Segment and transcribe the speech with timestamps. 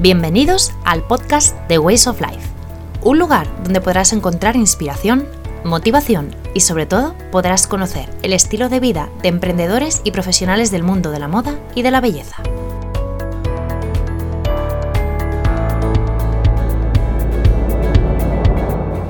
[0.00, 2.48] Bienvenidos al podcast The Ways of Life,
[3.02, 5.28] un lugar donde podrás encontrar inspiración,
[5.62, 10.84] motivación y sobre todo podrás conocer el estilo de vida de emprendedores y profesionales del
[10.84, 12.36] mundo de la moda y de la belleza.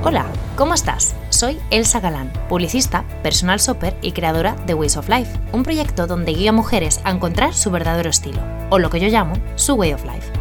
[0.03, 1.15] Hola, ¿cómo estás?
[1.29, 6.33] Soy Elsa Galán, publicista, personal shopper y creadora de Ways of Life, un proyecto donde
[6.33, 9.93] guía a mujeres a encontrar su verdadero estilo, o lo que yo llamo su Way
[9.93, 10.40] of Life.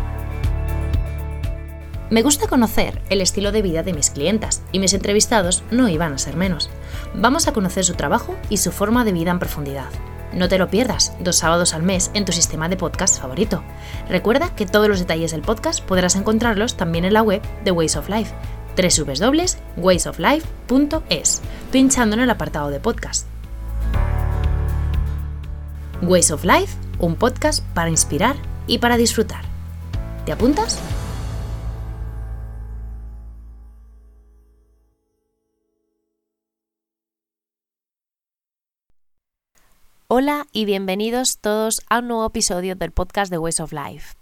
[2.10, 6.14] Me gusta conocer el estilo de vida de mis clientas y mis entrevistados no iban
[6.14, 6.72] a ser menos.
[7.14, 9.92] Vamos a conocer su trabajo y su forma de vida en profundidad.
[10.34, 13.64] No te lo pierdas, dos sábados al mes en tu sistema de podcast favorito.
[14.10, 17.96] Recuerda que todos los detalles del podcast podrás encontrarlos también en la web de Ways
[17.96, 18.34] of Life,
[18.76, 23.28] www.waysoflife.es, pinchando en el apartado de podcast.
[26.02, 29.44] Ways of Life, un podcast para inspirar y para disfrutar.
[30.26, 30.80] ¿Te apuntas?
[40.12, 44.16] Hola y bienvenidos todos a un nuevo episodio del podcast de Ways of Life.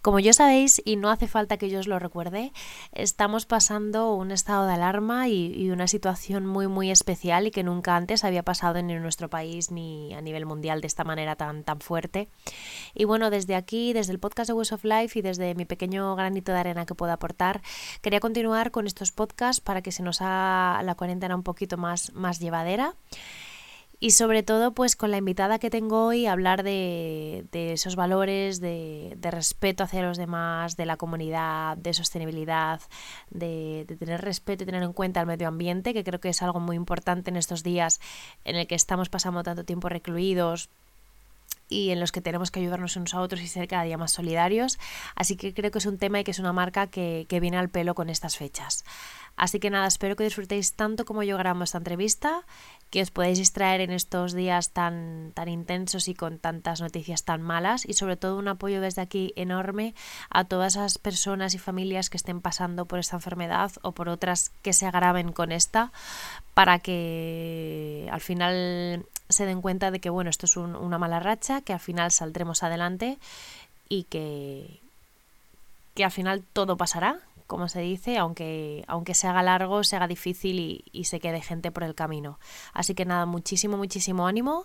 [0.00, 2.52] Como ya sabéis, y no hace falta que yo os lo recuerde,
[2.92, 7.96] estamos pasando un estado de alarma y, una situación muy muy especial y que nunca
[7.96, 11.80] antes había pasado en nuestro país ni a nivel mundial de esta manera tan, tan
[11.80, 12.28] fuerte.
[12.94, 16.14] Y bueno, desde aquí, desde el podcast de Ways of Life y desde mi pequeño
[16.14, 17.62] granito de arena que puedo aportar,
[18.00, 22.12] quería continuar con estos podcasts para que se nos haga la cuarentena un poquito más,
[22.12, 22.94] más llevadera
[24.02, 29.16] y sobre todo pues con la invitada que tengo hoy hablar de, esos valores, de,
[29.22, 32.80] respeto hacia los demás, de la comunidad, de sostenibilidad,
[33.30, 36.58] de, tener respeto y tener en cuenta el medio ambiente, que creo que es algo
[36.58, 38.00] muy importante en estos días
[38.44, 40.68] en el que estamos pasando tanto tiempo recluidos
[41.68, 44.10] y en los que tenemos que ayudarnos unos a otros y ser cada día más
[44.10, 44.80] solidarios.
[45.14, 47.56] Así que creo que es un tema y que es una marca que, que viene
[47.56, 48.84] al pelo con estas fechas.
[49.36, 52.44] Así que nada, espero que disfrutéis tanto como yo grabamos esta entrevista,
[52.92, 57.40] que os podáis distraer en estos días tan, tan intensos y con tantas noticias tan
[57.40, 59.94] malas y sobre todo un apoyo desde aquí enorme
[60.28, 64.52] a todas esas personas y familias que estén pasando por esta enfermedad o por otras
[64.60, 65.90] que se agraven con esta
[66.52, 71.62] para que al final se den cuenta de que bueno, esto es una mala racha,
[71.62, 73.16] que al final saldremos adelante
[73.88, 74.80] y que,
[75.94, 77.20] que al final todo pasará,
[77.52, 81.70] como se dice, aunque, aunque se haga largo, se haga difícil y, se quede gente
[81.70, 82.38] por el camino.
[82.72, 84.64] Así que nada, muchísimo, muchísimo ánimo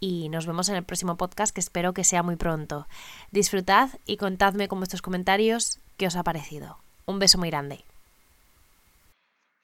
[0.00, 2.86] y nos vemos en el próximo podcast que espero que sea muy pronto.
[3.30, 6.76] Disfrutad y contadme con vuestros comentarios qué os ha parecido.
[7.06, 7.84] Un beso muy grande.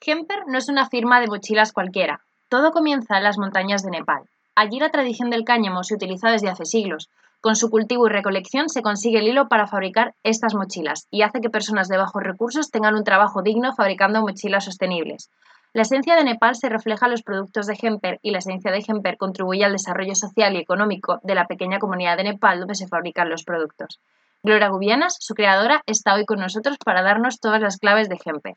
[0.01, 2.23] Hemper no es una firma de mochilas cualquiera.
[2.49, 4.23] Todo comienza en las montañas de Nepal.
[4.55, 7.11] Allí la tradición del cáñamo se utiliza desde hace siglos,
[7.47, 11.41] con su cultivo y recolección se consigue el hilo para fabricar estas mochilas y hace
[11.41, 15.31] que personas de bajos recursos tengan un trabajo digno fabricando mochilas sostenibles.
[15.73, 18.83] La esencia de Nepal se refleja en los productos de Hemper y la esencia de
[18.85, 22.89] Hemper contribuye al desarrollo social y económico de la pequeña comunidad de Nepal donde se
[22.89, 24.01] fabrican los productos.
[24.43, 28.57] Gloria Gubianas, su creadora, está hoy con nosotros para darnos todas las claves de Hemper.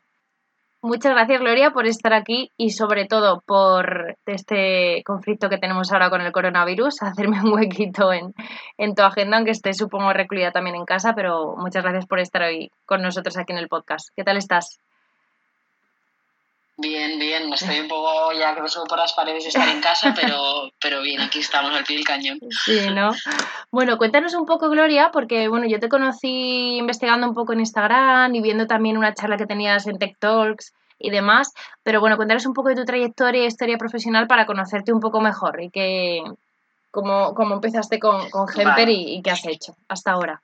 [0.82, 6.08] Muchas gracias, Gloria, por estar aquí y sobre todo por este conflicto que tenemos ahora
[6.08, 8.32] con el coronavirus, hacerme un huequito en,
[8.78, 12.42] en tu agenda, aunque estés, supongo, recluida también en casa, pero muchas gracias por estar
[12.42, 14.08] hoy con nosotros aquí en el podcast.
[14.16, 14.78] ¿Qué tal estás?
[16.80, 20.14] Bien, bien, estoy un poco ya que me subo por las paredes estar en casa,
[20.14, 22.38] pero, pero bien, aquí estamos al pie del cañón.
[22.64, 23.10] Sí, ¿no?
[23.70, 28.34] Bueno, cuéntanos un poco, Gloria, porque bueno, yo te conocí investigando un poco en Instagram
[28.34, 31.52] y viendo también una charla que tenías en Tech Talks y demás,
[31.82, 35.20] pero bueno, cuéntanos un poco de tu trayectoria y historia profesional para conocerte un poco
[35.20, 36.22] mejor y que
[36.90, 40.40] cómo, cómo empezaste con, con Hemper y, qué has hecho hasta ahora.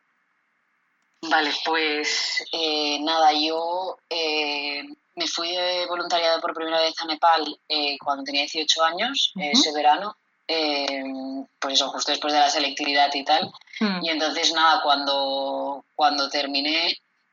[1.22, 4.84] Vale, pues eh, nada, yo eh,
[5.16, 9.72] me fui de voluntariado por primera vez a Nepal eh, cuando tenía 18 años, ese
[9.72, 10.16] verano,
[10.46, 11.02] eh,
[11.58, 13.50] pues eso, justo después de la selectividad y tal.
[13.80, 14.04] Hmm.
[14.04, 16.88] Y entonces, nada, cuando, cuando terminé,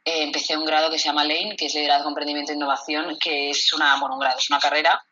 [0.05, 3.49] eh, empecé un grado que se llama Lane, que es Liderazgo, Emprendimiento e Innovación, que
[3.49, 5.03] es una, bueno, un grado, es una carrera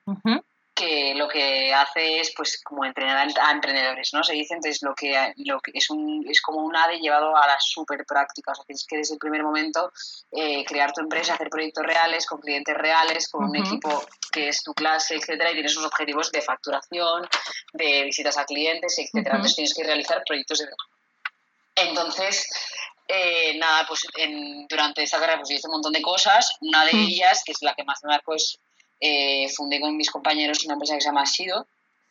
[0.82, 4.24] que lo que hace es pues como entrenar a emprendedores, ¿no?
[4.24, 7.46] Se dice, entonces lo que, lo que es, un, es como un ADE llevado a
[7.46, 9.92] la súper práctica, o sea, tienes que desde el primer momento
[10.32, 14.64] eh, crear tu empresa, hacer proyectos reales, con clientes reales, con un equipo que es
[14.64, 17.28] tu clase, etcétera, y tienes unos objetivos de facturación,
[17.74, 19.36] de visitas a clientes, etcétera.
[19.36, 20.66] Entonces tienes que realizar proyectos de
[21.76, 22.50] Entonces,
[23.08, 24.08] eh, nada, pues
[24.68, 26.56] durante esta carrera pues hice un montón de cosas.
[26.62, 28.58] Una de ellas, que es la que más me marcó, es
[29.02, 31.66] eh, fundé con mis compañeros una empresa que se llama Sido,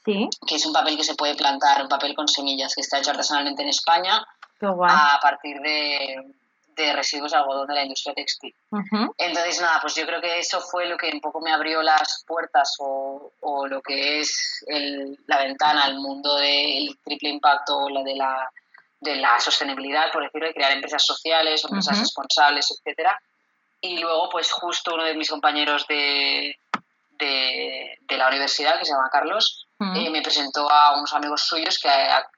[0.04, 3.12] que es un papel que se puede plantar, un papel con semillas que está hecho
[3.12, 4.26] artesanalmente en España
[4.60, 6.34] a partir de,
[6.74, 8.54] de residuos de algodón de la industria textil.
[9.18, 12.24] Entonces, nada, pues yo creo que eso fue lo que un poco me abrió las
[12.26, 17.88] puertas o, o lo que es el, la ventana al mundo del triple impacto o
[17.88, 18.50] la de la,
[19.00, 23.20] de la sostenibilidad, por decirlo, de crear empresas sociales, empresas responsables, etcétera.
[23.80, 26.54] Y luego, pues justo uno de mis compañeros de,
[27.20, 31.78] de, de la universidad, que se llama Carlos, eh, me presentó a unos amigos suyos
[31.78, 31.88] que,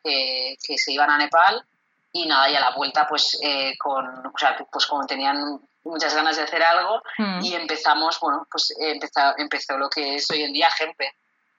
[0.04, 1.64] que, que se iban a Nepal
[2.12, 6.14] y nada, y a la vuelta, pues, eh, con, o sea, pues como tenían muchas
[6.14, 7.02] ganas de hacer algo
[7.40, 11.14] y empezamos, bueno, pues empezó, empezó lo que es hoy en día Gempe.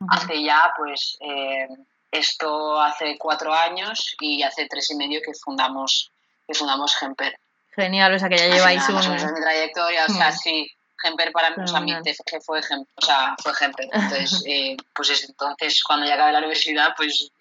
[0.09, 1.67] Hace ya, pues, eh,
[2.11, 6.11] esto hace cuatro años y hace tres y medio que fundamos,
[6.47, 7.37] que fundamos Gemper.
[7.75, 9.33] Genial, o sea, que ya lleváis un...
[9.33, 10.71] mi trayectoria, o sea, sí,
[11.03, 13.89] Gemper para mí, o sea, mi TFG fue, o sea, fue Gemper.
[13.91, 17.31] Entonces, eh, pues entonces, cuando ya acabé la universidad, pues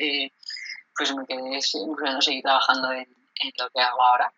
[0.97, 3.07] pues me quedé bueno, seguir trabajando en,
[3.59, 4.33] lo que hago ahora.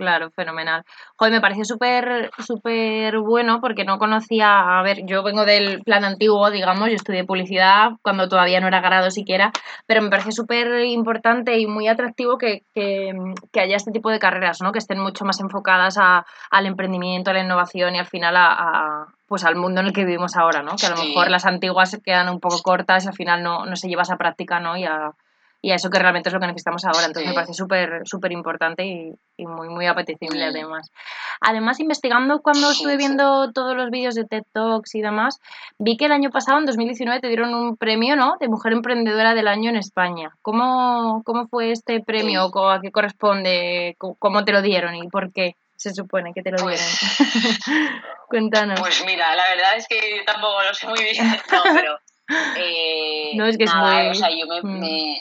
[0.00, 0.82] Claro, fenomenal.
[1.16, 6.06] Joder, me pareció súper súper bueno porque no conocía, a ver, yo vengo del plan
[6.06, 9.52] antiguo, digamos, yo estudié publicidad cuando todavía no era grado siquiera,
[9.86, 14.72] pero me parece súper importante y muy atractivo que, haya este tipo de carreras, ¿no?
[14.72, 19.44] Que estén mucho más enfocadas al emprendimiento, a la innovación y al final a, pues
[19.44, 20.76] al mundo en el que vivimos ahora, ¿no?
[20.76, 23.66] Que a lo mejor las antiguas se quedan un poco cortas y al final no,
[23.66, 24.78] no se lleva esa práctica, ¿no?
[24.78, 25.12] Y a,
[25.62, 27.06] y a eso que realmente es lo que necesitamos ahora.
[27.06, 30.90] Entonces me parece súper súper importante y, y, muy muy apetecible además.
[31.40, 35.40] Además, investigando cuando estuve viendo todos los vídeos de TED Talks y demás,
[35.78, 38.36] vi que el año pasado, en 2019, te dieron un premio ¿no?
[38.40, 40.30] de Mujer Emprendedora del Año en España.
[40.42, 42.50] ¿Cómo, cómo fue este premio?
[42.70, 43.96] ¿A qué corresponde?
[43.98, 45.56] ¿Cómo te lo dieron y por qué?
[45.76, 46.76] se supone que te lo dieron?
[46.76, 47.60] Pues,
[48.28, 48.78] Cuéntanos.
[48.78, 51.98] Pues mira, la verdad es que tampoco lo sé muy bien, no, pero...
[52.56, 54.08] Eh, no, es que es muy...
[54.10, 55.20] O sea, yo me, mm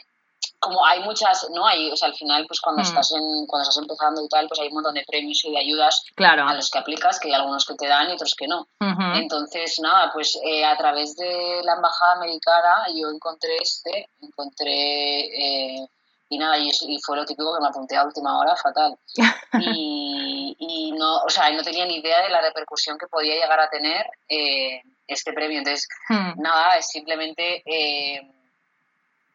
[0.60, 1.66] como hay muchas, ¿no?
[1.66, 2.86] Hay, o sea, al final, pues cuando, mm.
[2.86, 5.58] estás en, cuando estás empezando y tal, pues hay un montón de premios y de
[5.58, 8.68] ayudas a los que aplicas, que hay algunos que te dan y otros que no.
[9.16, 15.82] Entonces, nada, pues eh, a través de la embajada americana yo encontré este, encontré...
[15.82, 15.88] Eh,
[16.32, 16.70] y nada, y,
[17.04, 18.96] fue lo típico que me apunté a última hora, fatal.
[19.62, 23.60] Y, y, no, o sea, no tenía ni idea de la repercusión que podía llegar
[23.60, 25.58] a tener eh, este premio.
[25.58, 26.40] Entonces, mm.
[26.40, 27.64] nada, es simplemente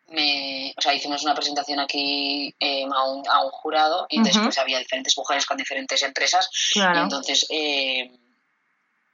[0.08, 4.56] me, o sea, hicimos una presentación aquí em, a, un, a, un, jurado y después
[4.58, 6.48] había diferentes mujeres con diferentes empresas.
[6.74, 8.16] Y entonces, em,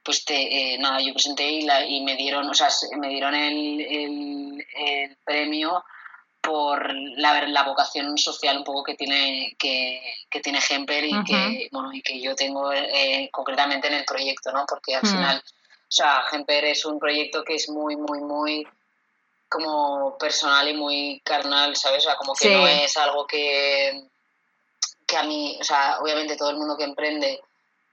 [0.02, 3.34] pues te, eh, nada, yo presenté y, la, y, me dieron, o sea, me dieron
[3.34, 5.84] el, el, el premio
[6.40, 10.00] por la, la, vocación social un poco que tiene que,
[10.30, 14.50] que tiene Gemper y que bueno y que yo tengo eh, concretamente en el proyecto
[14.50, 18.66] no porque al final o sea Gemper es un proyecto que es muy muy muy
[19.50, 22.04] como personal y muy carnal, ¿sabes?
[22.04, 24.04] O sea, como que no es algo que,
[25.06, 27.42] que a mí, o sea, obviamente todo el mundo que emprende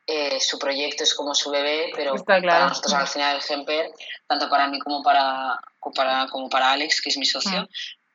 [0.06, 3.92] eh, su proyecto es como su bebé, pero para nosotros al final el Gemper,
[4.28, 7.68] tanto para mí como para, como para, Alex, que es mi socio, mm.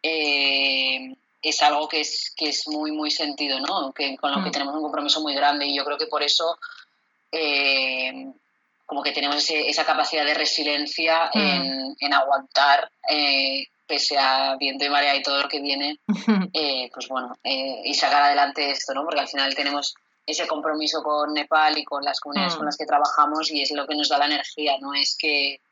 [0.04, 3.92] eh, es algo que es, que es muy, muy sentido, ¿no?
[3.92, 6.56] Que, con lo que tenemos un compromiso muy grande y yo creo que por eso
[7.32, 8.32] eh,
[8.92, 11.94] como que tenemos esa capacidad de resiliencia mm.
[11.98, 15.98] en, aguantar, eh, pese a viento y marea y todo lo que viene,
[16.52, 19.02] eh, pues bueno, eh, y sacar adelante esto, ¿no?
[19.04, 19.94] Porque al final tenemos
[20.26, 22.66] ese compromiso con Nepal y con las comunidades con mm.
[22.66, 25.62] las que trabajamos y es lo que nos da la energía, no es que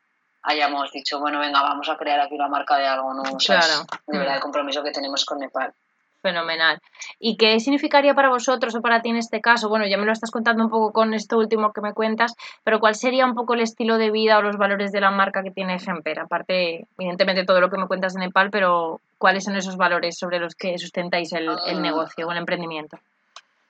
[0.44, 3.22] hayamos dicho, bueno, venga, vamos a crear aquí una marca de algo, ¿no?
[3.36, 3.84] claro.
[4.06, 5.74] de verdad el compromiso que tenemos con Nepal.
[6.22, 6.80] Fenomenal.
[7.18, 9.70] ¿Y qué significaría para vosotros o para ti en este caso?
[9.70, 12.78] Bueno, ya me lo estás contando un poco con esto último que me cuentas, pero
[12.78, 15.50] ¿cuál sería un poco el estilo de vida o los valores de la marca que
[15.50, 16.20] tiene Gemper?
[16.20, 20.38] Aparte, evidentemente, todo lo que me cuentas de Nepal, pero ¿cuáles son esos valores sobre
[20.38, 22.98] los que sustentáis el, el negocio o el emprendimiento?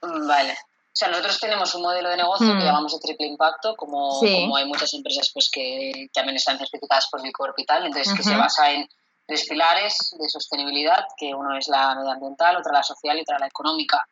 [0.03, 0.57] Vale.
[0.93, 2.65] O sea, nosotros tenemos un modelo de negocio que mm.
[2.65, 7.21] llamamos de triple impacto, como, como hay muchas empresas pues que también están certificadas por
[7.21, 8.89] el y tal, entonces que se basa en
[9.31, 13.47] tres pilares de sostenibilidad, que uno es la medioambiental, otra la social y otra la
[13.47, 14.05] económica.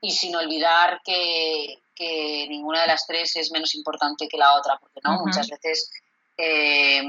[0.00, 4.78] Y sin olvidar que, que, ninguna de las tres es menos importante que la otra,
[4.78, 5.90] porque no muchas veces
[6.38, 7.02] eh,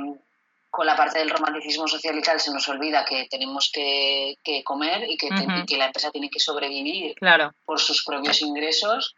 [0.70, 4.62] con la parte del romanticismo social y tal se nos olvida que tenemos que, que
[4.62, 5.30] comer y que,
[5.66, 7.16] que, la empresa tiene que sobrevivir
[7.64, 9.14] por sus propios ingresos.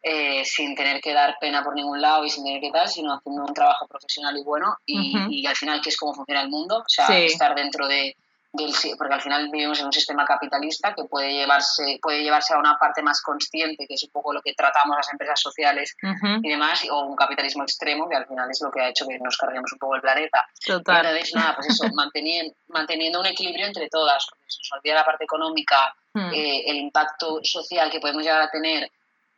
[0.00, 3.14] Eh, sin tener que dar pena por ningún lado y sin tener que tal, sino
[3.14, 6.78] haciendo un trabajo profesional y bueno y, al final que es como funciona el mundo,
[6.78, 8.16] o sea, estar dentro de,
[8.52, 12.58] del porque al final vivimos en un sistema capitalista que puede llevarse puede llevarse a
[12.58, 15.94] una parte más consciente, que es un poco lo que tratamos las empresas sociales
[16.42, 19.18] y demás, o un capitalismo extremo que al final es lo que ha hecho que
[19.18, 20.46] nos carguemos un poco el planeta.
[20.66, 25.04] Entonces, nada, pues eso, manteniendo, manteniendo un equilibrio entre todas, porque se nos olvida la
[25.04, 26.32] parte económica, mm.
[26.32, 28.90] eh, el impacto social que podemos llegar a tener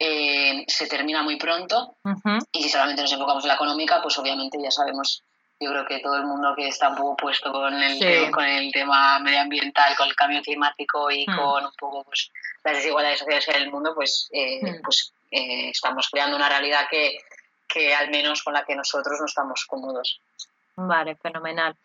[0.03, 1.95] eh, se termina muy pronto
[2.53, 5.23] y si solamente nos enfocamos en la económica, pues obviamente ya sabemos,
[5.61, 8.73] yo creo que todo el mundo que está un poco puesto con el, con el
[8.73, 11.37] tema medioambiental, con el cambio climático y hmm.
[11.37, 12.33] con un poco pues,
[12.65, 14.83] las desigualdades sociales en el mundo, pues, eh, hmm.
[14.83, 17.19] pues eh, estamos creando una realidad que,
[17.69, 20.19] que al menos con la que nosotros no estamos cómodos.
[20.77, 21.77] Vale, fenomenal.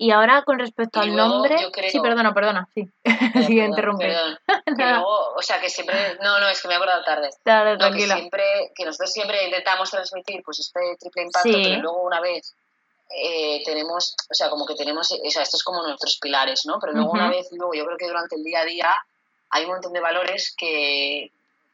[0.00, 1.58] Y ahora con respecto al nombre.
[1.90, 2.88] sí, perdona, perdona, sí.
[3.46, 4.06] sí, interrumpí.
[5.36, 6.16] o sea, que siempre.
[6.22, 7.28] No, no, es que me he acordado tarde.
[7.44, 12.18] Claro, que siempre, que nosotros siempre intentamos transmitir pues este triple impacto, pero luego una
[12.18, 12.54] vez
[13.10, 16.78] eh, tenemos, o sea, como que tenemos, o sea, esto es como nuestros pilares, ¿no?
[16.80, 18.96] Pero luego una vez, luego yo creo que durante el día a día
[19.50, 21.30] hay un montón de valores que,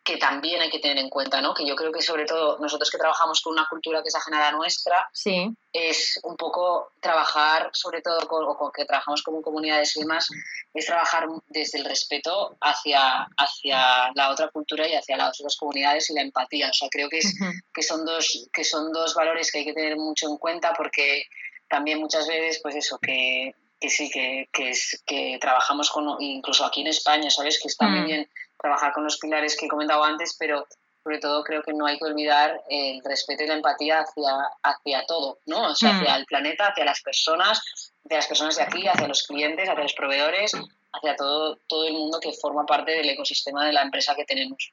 [0.06, 1.52] que también hay que tener en cuenta, ¿no?
[1.52, 4.38] Que yo creo que sobre todo nosotros que trabajamos con una cultura que es ajena
[4.38, 5.52] a la nuestra, sí.
[5.72, 10.28] es un poco trabajar, sobre todo con, o con que trabajamos como comunidades demás,
[10.72, 16.08] es trabajar desde el respeto hacia, hacia la otra cultura y hacia las otras comunidades
[16.08, 16.70] y la empatía.
[16.70, 17.34] O sea, creo que, es,
[17.75, 21.25] que, son dos, que son dos valores que hay que tener mucho en cuenta porque
[21.68, 26.64] también muchas veces, pues eso, que, que sí, que, que, es, que trabajamos con, incluso
[26.64, 27.60] aquí en España, ¿sabes?
[27.60, 28.06] Que está muy mm.
[28.06, 28.30] bien
[28.66, 30.66] trabajar con los pilares que he comentado antes, pero
[31.02, 34.32] sobre todo creo que no hay que olvidar el respeto y la empatía hacia,
[34.64, 35.70] hacia todo, ¿no?
[35.70, 36.16] O sea, hacia mm.
[36.18, 37.62] el planeta, hacia las personas,
[38.04, 40.52] hacia las personas de aquí, hacia los clientes, hacia los proveedores,
[40.92, 44.73] hacia todo, todo el mundo que forma parte del ecosistema de la empresa que tenemos.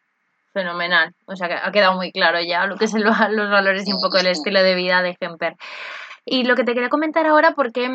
[0.54, 1.14] Fenomenal.
[1.26, 4.02] O sea, que ha quedado muy claro ya lo que son los valores y un
[4.02, 5.56] poco el estilo de vida de Gemper.
[6.26, 7.90] Y lo que te quería comentar ahora, ¿por qué,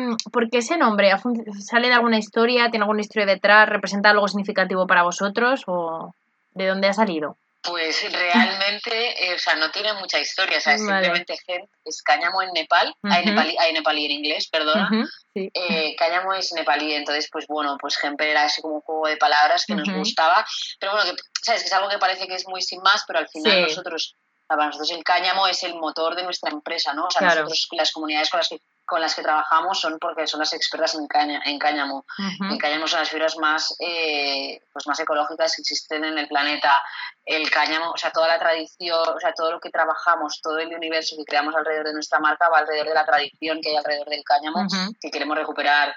[0.51, 1.11] ese nombre?
[1.59, 2.69] ¿Sale de alguna historia?
[2.69, 3.67] ¿Tiene alguna historia detrás?
[3.67, 5.63] ¿Representa algo significativo para vosotros?
[5.65, 6.13] ¿O
[6.53, 7.37] de dónde ha salido?
[7.61, 11.35] Pues realmente, eh, o sea, no tiene mucha historia, o sea, es simplemente
[11.83, 14.89] es cáñamo en Nepal, hay, nepalí, hay nepalí en inglés, perdona,
[15.35, 19.17] eh, cáñamo es nepalí, entonces, pues bueno, pues Gemper era así como un juego de
[19.17, 20.45] palabras que nos gustaba,
[20.79, 21.63] pero bueno, que, ¿sabes?
[21.63, 24.15] Que es algo que parece que es muy sin más, pero al final nosotros
[24.55, 27.05] para nosotros el cáñamo es el motor de nuestra empresa, ¿no?
[27.05, 30.39] O sea, nosotros las comunidades con las que con las que trabajamos son porque son
[30.39, 32.05] las expertas en, caña, en cáñamo.
[32.49, 36.81] El cáñamo son las fibras más, eh, pues más ecológicas que existen en el planeta.
[37.23, 40.73] El cáñamo, o sea, toda la tradición, o sea, todo lo que trabajamos, todo el
[40.73, 44.09] universo que creamos alrededor de nuestra marca va alrededor de la tradición que hay alrededor
[44.09, 44.65] del cáñamo,
[44.99, 45.95] que queremos recuperar.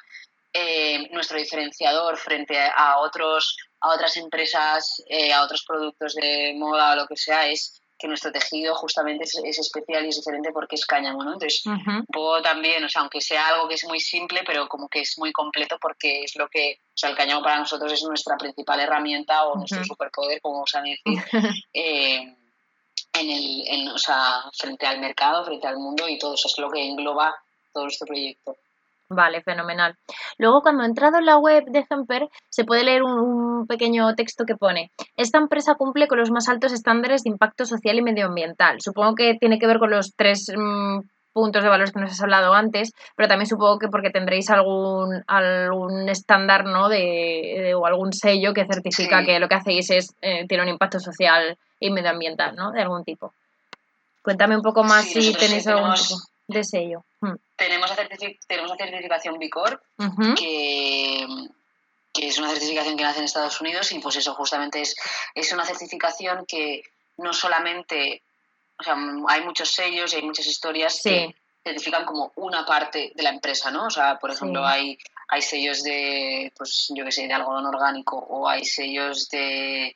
[0.52, 6.92] Eh, nuestro diferenciador frente a otros a otras empresas, eh, a otros productos de moda
[6.92, 10.74] o lo que sea, es que nuestro tejido justamente es, especial y es diferente porque
[10.74, 11.34] es cáñamo, ¿no?
[11.34, 14.88] Entonces, un poco también, o sea, aunque sea algo que es muy simple, pero como
[14.88, 18.02] que es muy completo porque es lo que, o sea, el cáñamo para nosotros es
[18.02, 21.22] nuestra principal herramienta o nuestro superpoder, como a decir,
[21.72, 22.36] eh,
[23.12, 26.58] en el, en, o sea, frente al mercado, frente al mundo y todo eso es
[26.58, 27.36] lo que engloba
[27.72, 28.56] todo este proyecto.
[29.08, 29.96] Vale, fenomenal.
[30.38, 34.44] Luego, cuando he entrado en la web de Jumper, se puede leer un, pequeño texto
[34.44, 38.80] que pone: Esta empresa cumple con los más altos estándares de impacto social y medioambiental.
[38.80, 41.00] Supongo que tiene que ver con los tres mm,
[41.32, 45.22] puntos de valores que nos has hablado antes, pero también supongo que porque tendréis algún,
[45.26, 46.88] algún estándar, ¿no?
[46.88, 51.00] De, o algún sello que certifica que lo que hacéis es eh, tiene un impacto
[51.00, 52.72] social y medioambiental, ¿no?
[52.72, 53.32] De algún tipo.
[54.22, 56.16] Cuéntame un poco más si tenéis algún tipo
[56.48, 57.04] de sello.
[57.20, 57.34] Hmm.
[57.56, 58.08] Tenemos, la
[58.46, 59.80] tenemos certificación B Corp,
[60.36, 61.26] que,
[62.12, 64.94] que, es una certificación que nace en Estados Unidos y pues eso justamente es,
[65.34, 66.82] es una certificación que
[67.18, 68.22] no solamente,
[68.78, 68.96] o sea,
[69.28, 73.70] hay muchos sellos y hay muchas historias que certifican como una parte de la empresa,
[73.70, 73.86] ¿no?
[73.86, 78.16] O sea, por ejemplo, hay, hay sellos de, pues yo que sé, de algodón orgánico
[78.16, 79.94] o hay sellos de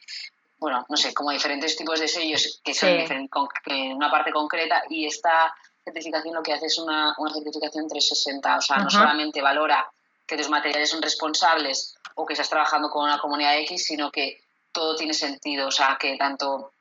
[0.58, 5.06] bueno, no sé, como diferentes tipos de sellos que son en una parte concreta y
[5.06, 5.54] esta
[5.84, 9.86] certificación lo que hace es una, una certificación 360, o sea, no solamente valora
[10.26, 14.40] que tus materiales son responsables o que estás trabajando con una comunidad X, sino que
[14.72, 16.72] todo tiene sentido, o sea, que tanto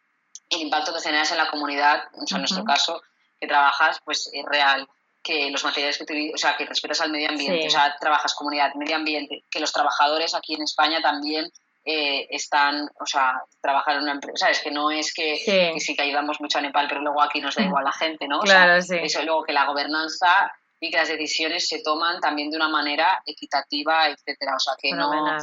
[0.49, 3.01] el impacto que generas en la comunidad, o sea, en nuestro caso,
[3.39, 4.87] que trabajas, pues es real,
[5.23, 8.33] que los materiales que utilizas, o sea, que respetas al medio ambiente, o sea, trabajas
[8.35, 11.51] comunidad, medio ambiente, que los trabajadores aquí en España también
[11.83, 15.37] eh, están, o sea, trabajar en una empresa, es que no es que
[15.79, 15.95] sí.
[15.95, 18.39] que, ayudamos mucho a Nepal, pero luego aquí nos da igual la gente, ¿no?
[18.39, 18.97] claro, sí.
[19.01, 23.21] Eso, luego que la gobernanza y que las decisiones se toman también de una manera
[23.25, 25.37] equitativa, etcétera, o sea, que no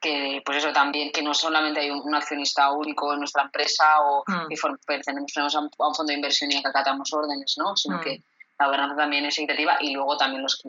[0.00, 4.22] que pues eso también que no solamente hay un, accionista único en nuestra empresa o
[4.26, 4.48] mm.
[4.48, 7.76] que pertenecemos a un, fondo de inversión y acatamos órdenes, ¿no?
[7.76, 8.00] Sino mm.
[8.00, 8.22] que
[8.58, 10.62] la gobernanza también es equitativa y luego también los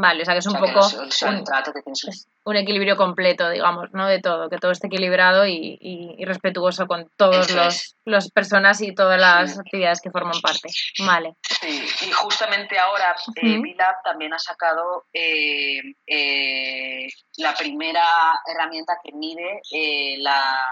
[0.00, 0.80] Vale, o sea que es un poco
[2.44, 4.06] un, equilibrio completo, digamos, ¿no?
[4.06, 9.58] De todo, que todo esté equilibrado y, respetuoso con todas las personas y todas las
[9.58, 10.70] actividades que forman parte.
[11.04, 11.34] Vale.
[11.42, 13.60] Sí, y justamente ahora eh,
[14.02, 18.04] también ha sacado eh, eh, la primera
[18.46, 20.66] herramienta que mide eh, la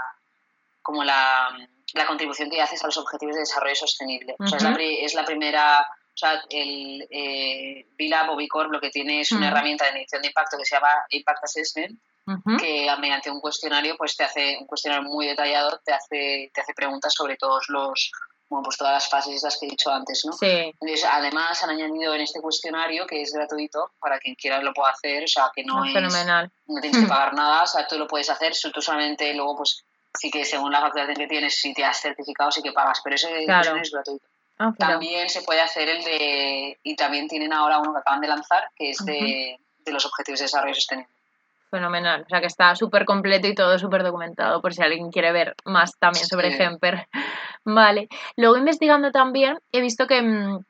[0.80, 1.50] como la
[1.94, 4.36] la contribución que haces a los objetivos de desarrollo sostenible.
[4.38, 5.86] o sea, es, la, es, la, primera,
[6.18, 10.28] sea, el eh, BILAB o Bicorp lo que tiene es una herramienta de medición de
[10.28, 11.98] impacto que se llama Impact Assessment,
[12.58, 16.74] que mediante un cuestionario, pues te hace un cuestionario muy detallado, te hace, te hace
[16.74, 18.10] preguntas sobre todos los
[18.48, 20.32] bueno, pues todas las fases las que he dicho antes, ¿no?
[20.32, 20.74] Sí.
[21.06, 25.24] además han añadido en este cuestionario, que es gratuito, para quien quiera lo pueda hacer,
[25.24, 26.50] o sea, que no, es, fenomenal.
[26.66, 29.84] no tienes que pagar nada, o sea, tú lo puedes hacer, tú solamente luego, pues,
[30.18, 33.16] sí que según la facturación que tienes, si te has certificado, sí que pagas, pero
[33.16, 33.76] ese claro.
[33.76, 34.24] es gratuito.
[34.58, 38.28] Ah, también se puede hacer el de, y también tienen ahora uno que acaban de
[38.28, 41.12] lanzar, que es de, de los Objetivos de Desarrollo Sostenible.
[41.70, 42.22] Fenomenal.
[42.22, 45.54] O sea que está súper completo y todo súper documentado por si alguien quiere ver
[45.64, 47.06] más también sobre Hemper.
[47.64, 48.08] Vale.
[48.36, 50.64] Luego investigando también he visto que, mm,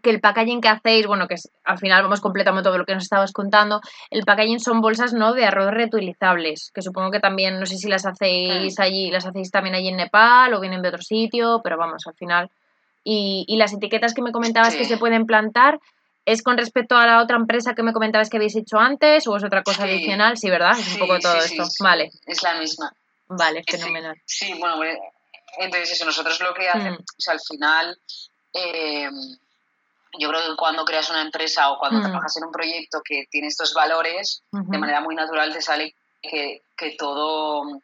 [0.00, 2.94] que, el packaging que hacéis, bueno, que es, al final vamos completando todo lo que
[2.94, 5.32] nos estabas contando, el packaging son bolsas, ¿no?
[5.32, 9.50] De arroz reutilizables, que supongo que también, no sé si las hacéis allí, las hacéis
[9.50, 12.48] también allí en Nepal o vienen de otro sitio, pero vamos, al final.
[13.04, 15.78] Y, y las etiquetas que me comentabas que se pueden plantar,
[16.26, 19.36] ¿Es con respecto a la otra empresa que me comentabas que habéis hecho antes o
[19.36, 20.38] es otra cosa adicional?
[20.38, 20.78] Sí, ¿verdad?
[20.78, 21.64] Es un poco todo esto.
[21.80, 22.10] vale.
[22.24, 22.90] Es la misma.
[23.28, 24.16] Vale, fenomenal.
[24.24, 24.82] Sí, bueno,
[25.58, 27.02] entonces eso, nosotros lo que hacemos, mm.
[27.02, 27.98] o sea, al final,
[28.54, 29.10] eh,
[30.18, 32.02] yo creo que cuando creas una empresa o cuando mm.
[32.04, 36.62] trabajas en un proyecto que tiene estos valores, de manera muy natural te sale que,
[36.76, 37.80] que todo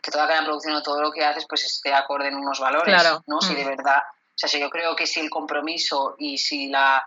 [0.00, 2.94] que toda cada producción o todo lo que haces pues esté acorde en unos valores,
[2.94, 3.22] claro.
[3.26, 3.40] ¿no?
[3.40, 3.68] Si de mm.
[3.68, 4.02] verdad,
[4.34, 7.04] o sea, si yo creo que si el compromiso y si la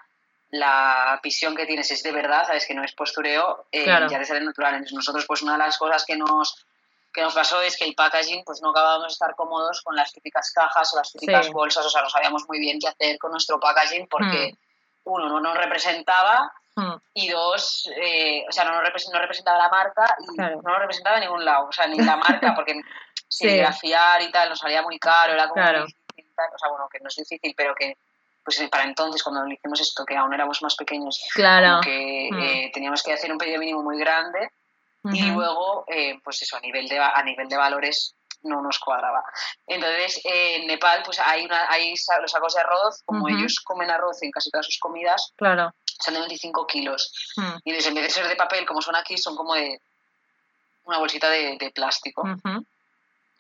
[0.49, 4.25] la visión que tienes es de verdad, sabes que no es postureo, eh, ya te
[4.25, 4.85] sale natural.
[4.91, 6.65] nosotros, pues una de las cosas que nos,
[7.13, 10.11] que nos pasó es que el packaging, pues no acabábamos de estar cómodos con las
[10.13, 13.31] típicas cajas o las típicas bolsas, o sea, no sabíamos muy bien qué hacer con
[13.31, 14.57] nuestro packaging porque, hmm.
[15.03, 16.95] uno, no nos representaba hmm.
[17.13, 21.17] y dos, eh, o sea, no, nos no representaba la marca y no nos representaba
[21.17, 22.79] en ningún lado, o sea, ni la marca, porque
[23.27, 25.85] serigrafiar y tal nos salía muy caro, era como claro.
[26.53, 27.97] O sea, bueno, que no es difícil, pero que
[28.43, 31.81] pues para entonces, cuando hicimos esto, que aún éramos más pequeños, claro.
[31.81, 32.39] que mm.
[32.39, 34.51] eh, teníamos que hacer un pedido mínimo muy grande
[35.03, 39.21] y luego, eh, pues eso, a nivel, de, a nivel de valores no nos cuadraba.
[39.65, 44.21] Entonces, en Nepal, pues hay, una, hay los sacos de arroz, como ellos comen arroz
[44.23, 45.73] en casi todas sus comidas, claro.
[45.99, 47.11] son de 25 kilos.
[47.35, 47.55] Mm.
[47.65, 49.77] Y en vez de ser de papel, como son aquí, son como de
[50.85, 52.23] una bolsita de, plástico.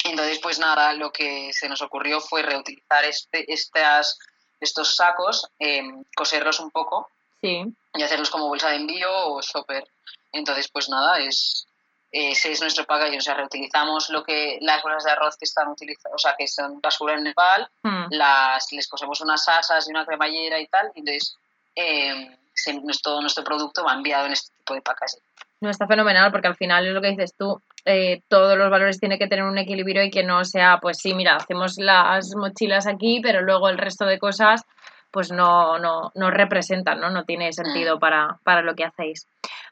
[0.03, 4.17] Entonces, pues nada, lo que se nos ocurrió fue reutilizar este, estas
[4.59, 5.83] estos sacos, eh,
[6.15, 7.09] coserlos un poco
[7.41, 7.63] sí.
[7.93, 9.87] y hacerlos como bolsa de envío o shopper.
[10.31, 11.67] Entonces, pues nada, es,
[12.11, 13.19] ese es nuestro packaging.
[13.19, 16.47] O sea, reutilizamos lo que las bolsas de arroz que están utilizadas, o sea, que
[16.47, 18.05] son basura en Nepal, hmm.
[18.11, 21.35] las, les cosemos unas asas y una cremallera y tal, y entonces
[21.75, 22.37] eh,
[23.03, 25.21] todo nuestro producto va enviado en este tipo de packaging.
[25.59, 28.99] No, está fenomenal porque al final es lo que dices tú, eh, todos los valores
[28.99, 32.85] tienen que tener un equilibrio y que no sea, pues sí, mira, hacemos las mochilas
[32.85, 34.63] aquí, pero luego el resto de cosas
[35.09, 37.09] pues no, no, no representan, ¿no?
[37.09, 37.99] No tiene sentido mm.
[37.99, 39.27] para, para lo que hacéis.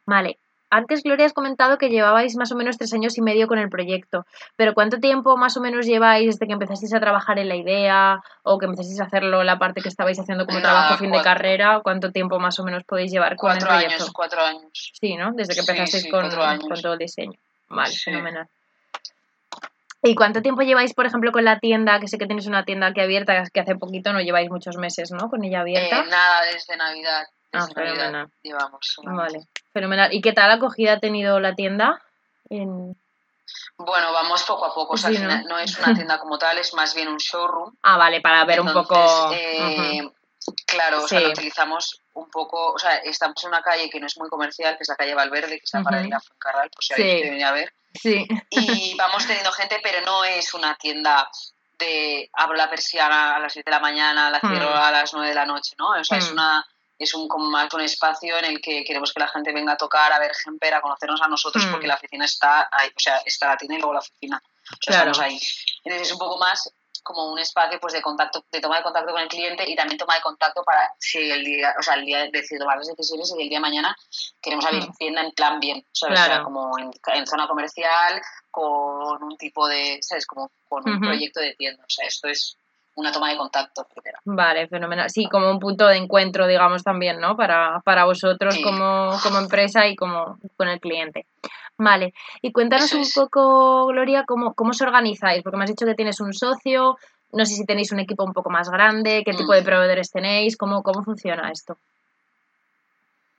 [0.06, 0.40] Vale,
[0.76, 3.70] antes, Gloria, has comentado que llevabais más o menos tres años y medio con el
[3.70, 4.26] proyecto,
[4.58, 8.22] pero ¿cuánto tiempo más o menos lleváis desde que empezasteis a trabajar en la idea
[8.44, 11.80] o que empezasteis a hacerlo la parte que estabais haciendo como trabajo fin de carrera?
[11.82, 14.04] ¿Cuánto tiempo más o menos podéis llevar con el proyecto?
[14.04, 14.92] Años, cuatro años.
[15.00, 15.32] Sí, ¿no?
[15.32, 17.40] Desde que empezasteis con, con, todo el diseño.
[17.70, 18.48] Vale, fenomenal.
[20.04, 22.02] ¿Y cuánto tiempo lleváis, por ejemplo, con la tienda?
[22.02, 25.12] Que sé que tenéis una tienda aquí abierta, que hace poquito no lleváis muchos meses,
[25.12, 25.30] ¿no?
[25.30, 26.02] Con ella abierta.
[26.02, 27.24] Eh, nada, desde Navidad.
[27.54, 28.28] ah, fenomenal.
[28.44, 28.98] Llevamos.
[29.04, 30.14] Vale, fenomenal.
[30.14, 32.02] ¿Y qué tal acogida ha tenido la tienda?
[32.50, 34.94] Bueno, vamos poco a poco.
[34.94, 35.60] O sea, ¿no?
[35.60, 37.76] es una tienda como tal, es más bien un showroom.
[37.84, 39.32] Ah, vale, para ver un poco.
[39.34, 40.02] Eh,
[40.66, 42.72] claro, o sea, lo utilizamos un poco.
[42.72, 45.14] O sea, estamos en una calle que no es muy comercial, que es la calle
[45.14, 47.74] Valverde, que está para ir a Fuencarral, por si alguien quiere venir a ver.
[47.94, 48.26] Sí.
[48.50, 51.30] Y vamos teniendo gente, pero no es una tienda
[51.78, 54.84] de abro la persiana a las 7 de la mañana, la cierro hmm.
[54.84, 55.90] a las 9 de la noche, ¿no?
[55.90, 56.34] O sea, es hmm.
[56.34, 56.66] una
[56.98, 60.12] es un más un espacio en el que queremos que la gente venga a tocar,
[60.12, 61.72] a ver Gemper, a conocernos a nosotros, hmm.
[61.72, 64.42] porque la oficina está ahí, o sea, está la tienda y luego la oficina.
[64.72, 65.40] O sea, estamos ahí.
[65.84, 66.74] Entonces es un poco más
[67.06, 69.98] como un espacio pues de contacto, de toma de contacto con el cliente y también
[69.98, 72.88] toma de contacto para si el día, o sea, el día de decir tomar las
[72.88, 73.96] decisiones y el día de mañana
[74.42, 74.94] queremos abrir mm.
[74.96, 76.20] tienda en plan bien, ¿sabes?
[76.20, 80.26] O sea, como en, zona comercial, con un tipo de, ¿sabes?
[80.26, 81.84] Como con un proyecto de tienda.
[81.84, 82.58] O sea, esto es
[82.96, 83.88] una toma de contacto,
[84.24, 85.10] Vale, fenomenal.
[85.10, 87.36] Sí, como un punto de encuentro, digamos, también, ¿no?
[87.36, 91.26] Para, para vosotros como, como empresa y como con el cliente.
[91.78, 95.94] Vale, y cuéntanos un poco, Gloria, cómo, cómo os organizáis, porque me has dicho que
[95.94, 96.98] tienes un socio,
[97.34, 99.66] no sé si tenéis un equipo un poco más grande, qué tipo de mm.
[99.66, 101.78] proveedores tenéis, cómo, cómo funciona esto.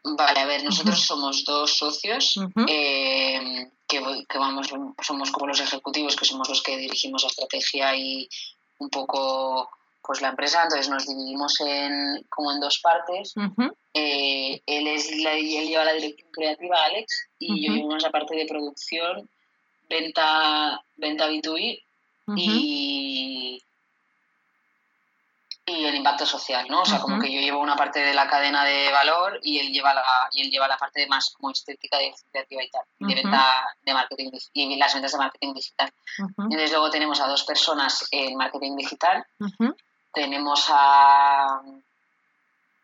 [0.04, 2.38] Vale, a ver, nosotros somos dos socios
[2.68, 4.68] eh, que, que, vamos,
[5.02, 8.28] somos como los ejecutivos, que somos los que dirigimos la estrategia y,
[8.78, 9.68] un poco
[10.06, 13.34] pues la empresa, entonces nos dividimos en como en dos partes.
[13.92, 18.46] Eh, él, es él lleva la dirección creativa, Alex, y yo llevo la parte de
[18.46, 19.28] producción,
[19.88, 21.82] venta, venta B2B
[22.36, 23.60] y,
[25.68, 26.82] y el impacto social, ¿no?
[26.82, 29.72] O sea, como que yo llevo una parte de la cadena de valor y él
[29.72, 33.14] lleva la, y él lleva la parte más como estética, de creativa y tal, de
[33.14, 35.92] venta de marketing y las ventas de marketing digital.
[36.38, 39.26] Entonces luego tenemos a dos personas en marketing digital,
[40.12, 41.60] tenemos a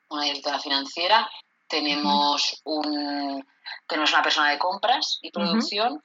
[0.09, 1.31] una directora financiera,
[1.69, 3.47] tenemos un
[3.87, 6.03] tenemos una persona de compras y producción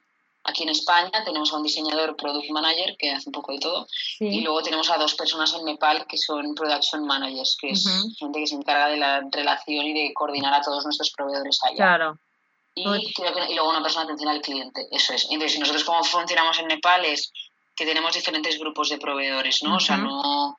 [0.48, 3.86] Aquí en España tenemos a un diseñador product manager que hace un poco de todo
[4.18, 7.84] y luego tenemos a dos personas en Nepal que son production managers, que es
[8.18, 11.76] gente que se encarga de la relación y de coordinar a todos nuestros proveedores allá.
[11.76, 12.18] Claro.
[12.74, 12.84] Y,
[13.54, 15.26] luego una persona de atención al cliente, eso es.
[15.30, 17.30] Entonces, nosotros cómo funcionamos en Nepal es
[17.74, 19.76] que tenemos diferentes grupos de proveedores, ¿no?
[19.76, 20.56] O sea, no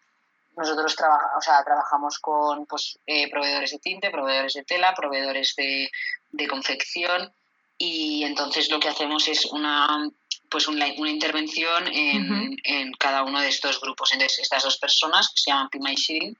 [0.59, 0.93] nosotros
[1.37, 5.89] o sea, trabajamos con pues, eh, proveedores de tinte, proveedores de tela, proveedores de,
[6.31, 7.33] de confección,
[7.79, 10.07] y entonces lo que hacemos es una
[10.49, 14.11] pues una, intervención en, en, cada uno de estos grupos.
[14.11, 16.37] Entonces, estas dos personas, que se llaman Pima y Shirin,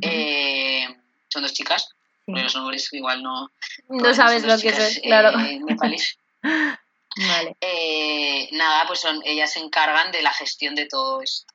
[0.00, 0.86] eh,
[1.28, 1.88] son dos chicas,
[2.26, 3.50] los nombres igual no...
[3.88, 5.38] No sabes lo que es, claro.
[5.40, 5.60] Eh,
[7.18, 7.56] vale.
[7.60, 11.52] Eh, nada, pues son, ellas se encargan de la gestión de todo esto.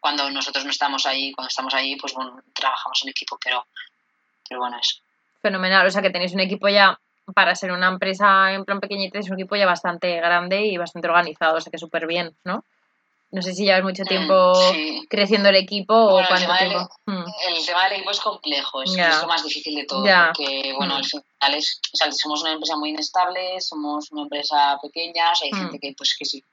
[0.00, 3.66] Cuando nosotros no estamos ahí, cuando estamos ahí, pues bueno, trabajamos en equipo, pero,
[4.46, 4.96] pero bueno, eso.
[5.40, 6.98] Fenomenal, o sea que tenéis un equipo ya
[7.34, 11.08] para ser una empresa en plan pequeñita es un equipo ya bastante grande y bastante
[11.08, 12.64] organizado, o sea que súper bien, ¿no?
[13.30, 14.52] No sé si llevas mucho mm, tiempo
[15.08, 16.88] creciendo el equipo o cuánto tiempo.
[17.06, 17.24] Mm.
[17.48, 21.02] El, tema del equipo es complejo, es, lo más difícil de todo, porque bueno, al
[21.02, 21.06] mm.
[21.06, 25.46] final es, o sea, somos una empresa muy inestable, somos una empresa pequeña, o sea,
[25.46, 26.44] hay gente que pues que sí,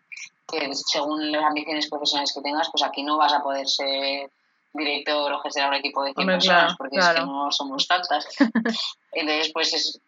[0.47, 4.31] que según las ambiciones profesionales que tengas, pues aquí no vas a poder ser
[4.73, 8.25] director o gestionar un equipo de 100 personas, porque es que no somos tantas.
[9.11, 9.99] Entonces, pues es,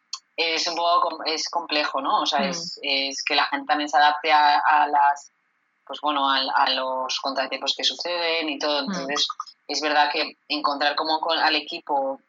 [0.41, 2.21] es un poco es complejo, ¿no?
[2.21, 2.79] O sea, es, mm.
[2.83, 5.31] es, que la gente también se adapte a, a las
[5.85, 8.83] pues bueno, a, a, los contratiempos que suceden y todo.
[8.83, 8.91] Mm.
[8.91, 9.27] Entonces,
[9.67, 12.19] es verdad que encontrar como con, al equipo,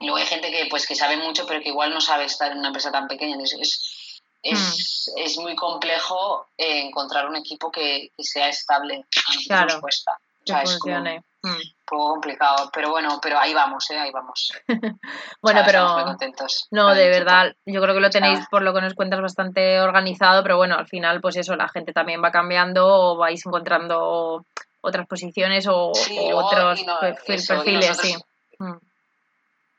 [0.00, 2.58] luego hay gente que pues que sabe mucho, pero que igual no sabe estar en
[2.58, 3.34] una empresa tan pequeña.
[3.34, 5.18] Entonces, es, es, mm.
[5.18, 9.04] es muy complejo encontrar un equipo que, que sea estable.
[9.28, 10.12] A claro, cuesta.
[10.12, 11.20] O sea, funcione.
[11.20, 11.31] Mm.
[11.44, 13.98] Un poco complicado, pero bueno, pero ahí vamos, ¿eh?
[13.98, 14.52] ahí vamos.
[15.42, 18.94] bueno, pero contentos no, de verdad, yo creo que lo tenéis por lo que nos
[18.94, 23.16] cuentas bastante organizado, pero bueno, al final, pues eso, la gente también va cambiando o
[23.16, 24.44] vais encontrando
[24.82, 25.90] otras posiciones o,
[26.32, 28.16] otros perfiles, sí.
[28.58, 28.76] Mm.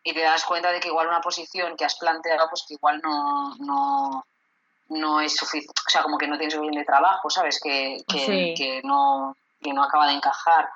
[0.04, 3.00] Y te das cuenta de que igual una posición que has planteado, pues que igual
[3.02, 4.26] no, no,
[4.90, 7.62] no es suficiente, o sea, como que no tienes suficiente trabajo, ¿sabes?
[7.64, 10.70] Que, que, que no, que no acaba de encajar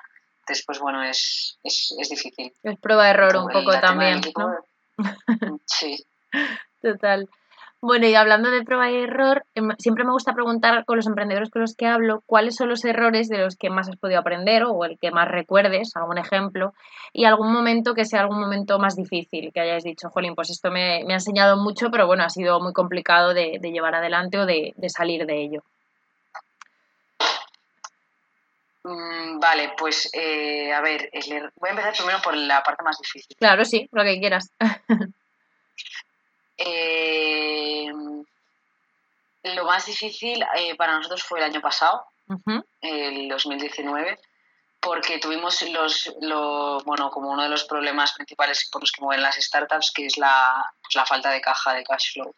[0.48, 2.52] entonces, pues bueno, es, es, es difícil.
[2.62, 4.54] Es prueba-error un poco también, ¿no?
[5.66, 6.04] Sí.
[6.80, 7.28] Total.
[7.80, 11.50] Bueno, y hablando de prueba y error, em, siempre me gusta preguntar con los emprendedores
[11.50, 14.64] con los que hablo cuáles son los errores de los que más has podido aprender
[14.64, 16.72] o el que más recuerdes, algún ejemplo,
[17.12, 20.70] y algún momento que sea algún momento más difícil, que hayáis dicho, jolín, pues esto
[20.70, 24.38] me, me ha enseñado mucho, pero bueno, ha sido muy complicado de, de llevar adelante
[24.38, 25.62] o de, de salir de ello.
[28.88, 31.10] Mm, vale, pues eh, a ver,
[31.56, 33.36] voy a empezar primero por la parte más difícil.
[33.36, 34.50] Claro, sí, lo que quieras.
[36.60, 37.86] Eh,
[39.44, 42.04] lo más difícil eh, para nosotros fue el año pasado,
[42.80, 44.18] el 2019,
[44.80, 46.12] porque tuvimos los,
[46.84, 50.18] bueno, como uno de los problemas principales por los que mueven las startups, que es
[50.18, 52.34] la, pues, la falta de caja de cash flow.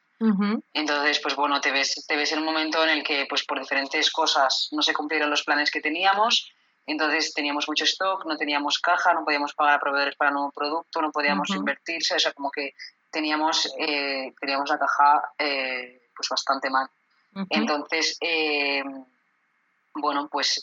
[0.75, 3.59] Entonces, pues bueno, te ves, te ves en un momento en el que, pues por
[3.59, 6.53] diferentes cosas, no se cumplieron los planes que teníamos.
[6.87, 11.01] Entonces teníamos mucho stock, no teníamos caja, no podíamos pagar a proveedores para nuevo producto,
[11.01, 12.75] no podíamos invertirse, o sea, como que
[13.11, 16.89] teníamos, eh, teníamos la caja eh, pues bastante mal.
[17.49, 18.83] Entonces, eh,
[19.95, 20.63] bueno, pues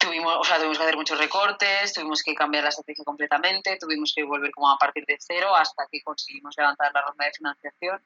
[0.00, 4.12] tuvimos, o sea, tuvimos que hacer muchos recortes, tuvimos que cambiar la estrategia completamente, tuvimos
[4.16, 8.02] que volver como a partir de cero hasta que conseguimos levantar la ronda de financiación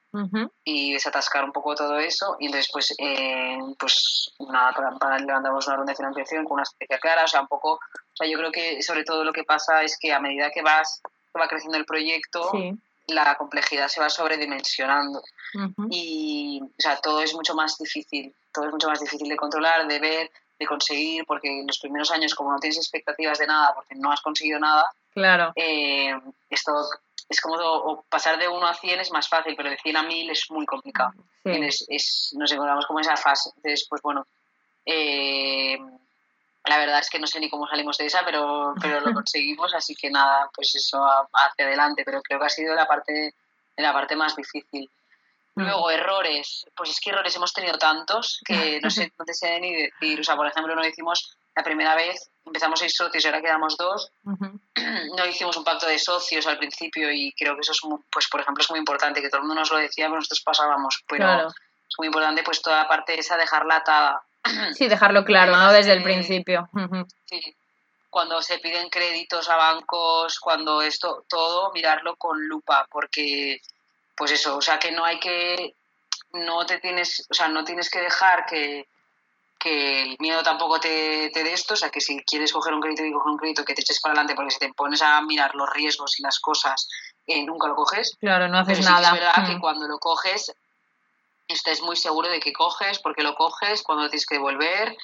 [0.65, 2.37] y desatascar un poco todo eso.
[2.41, 6.99] Y entonces, pues, eh, pues nada, para, levantamos una ronda de financiación con una estrategia
[6.99, 9.83] clara, o sea, un poco, o sea, yo creo que sobre todo lo que pasa
[9.83, 11.01] es que a medida que vas,
[11.39, 12.51] va creciendo el proyecto,
[13.07, 15.23] la complejidad se va sobredimensionando.
[15.91, 19.87] Y, o sea, todo es mucho más difícil, todo es mucho más difícil de controlar,
[19.87, 23.75] de ver, de conseguir, porque en los primeros años, como no tienes expectativas de nada,
[23.75, 25.53] porque no has conseguido nada, claro.
[25.57, 26.15] Eh,
[26.51, 26.73] esto
[27.29, 30.31] es como pasar de 1 a 100 es más fácil, pero de 100 a 1000
[30.31, 31.13] es muy complicado.
[31.45, 33.51] Es, es, nos encontramos como esa fase.
[33.57, 34.27] Entonces, pues bueno,
[34.87, 35.79] eh,
[36.65, 39.75] la verdad es que no sé ni cómo salimos de esa, pero, pero lo conseguimos,
[39.75, 43.35] así que nada, pues eso hacia adelante, pero creo que ha sido la parte,
[43.77, 44.91] la parte más difícil.
[45.57, 45.63] Mm.
[45.63, 49.61] Luego, errores, pues es que errores hemos tenido tantos que no sé, no te sé
[49.61, 53.29] ni decir, o sea, por ejemplo, no hicimos la primera vez, empezamos seis socios y
[53.29, 57.73] ahora quedamos dos, no hicimos un pacto de socios al principio y creo que eso
[57.73, 60.17] es, pues por ejemplo, es muy importante, que todo el mundo nos lo decía, pero
[60.17, 64.23] nosotros pasábamos, pero es muy importante pues toda la parte esa, dejarla atada
[64.77, 65.73] Sí, dejarlo claro, ¿no?
[65.73, 66.69] Desde el principio.
[67.25, 67.57] Sí.
[68.11, 73.61] Cuando se piden créditos a bancos, cuando esto, todo, mirarlo con lupa, porque,
[74.17, 75.75] pues eso, o sea, que no hay que,
[76.33, 78.87] no te tienes, o sea, no tienes que dejar que,
[79.67, 83.03] el miedo tampoco te, te dé esto, o sea, que si quieres coger un crédito
[83.03, 85.55] y coger un crédito, que te eches para adelante, porque si te pones a mirar
[85.55, 86.87] los riesgos y las cosas,
[87.27, 88.15] eh, nunca lo coges.
[88.21, 89.09] Claro, no haces nada.
[89.09, 90.53] es verdad que cuando lo coges,
[91.49, 94.95] estés muy seguro de que coges, porque lo coges, cuando tienes que devolver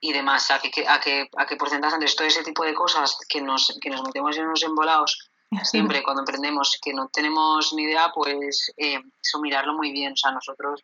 [0.00, 3.18] y demás, a qué a qué, a qué porcentaje, entonces todo ese tipo de cosas
[3.28, 5.28] que nos, que nos metemos en unos embolados
[5.62, 10.16] siempre cuando emprendemos que no tenemos ni idea, pues eh, eso mirarlo muy bien, o
[10.16, 10.82] sea, nosotros...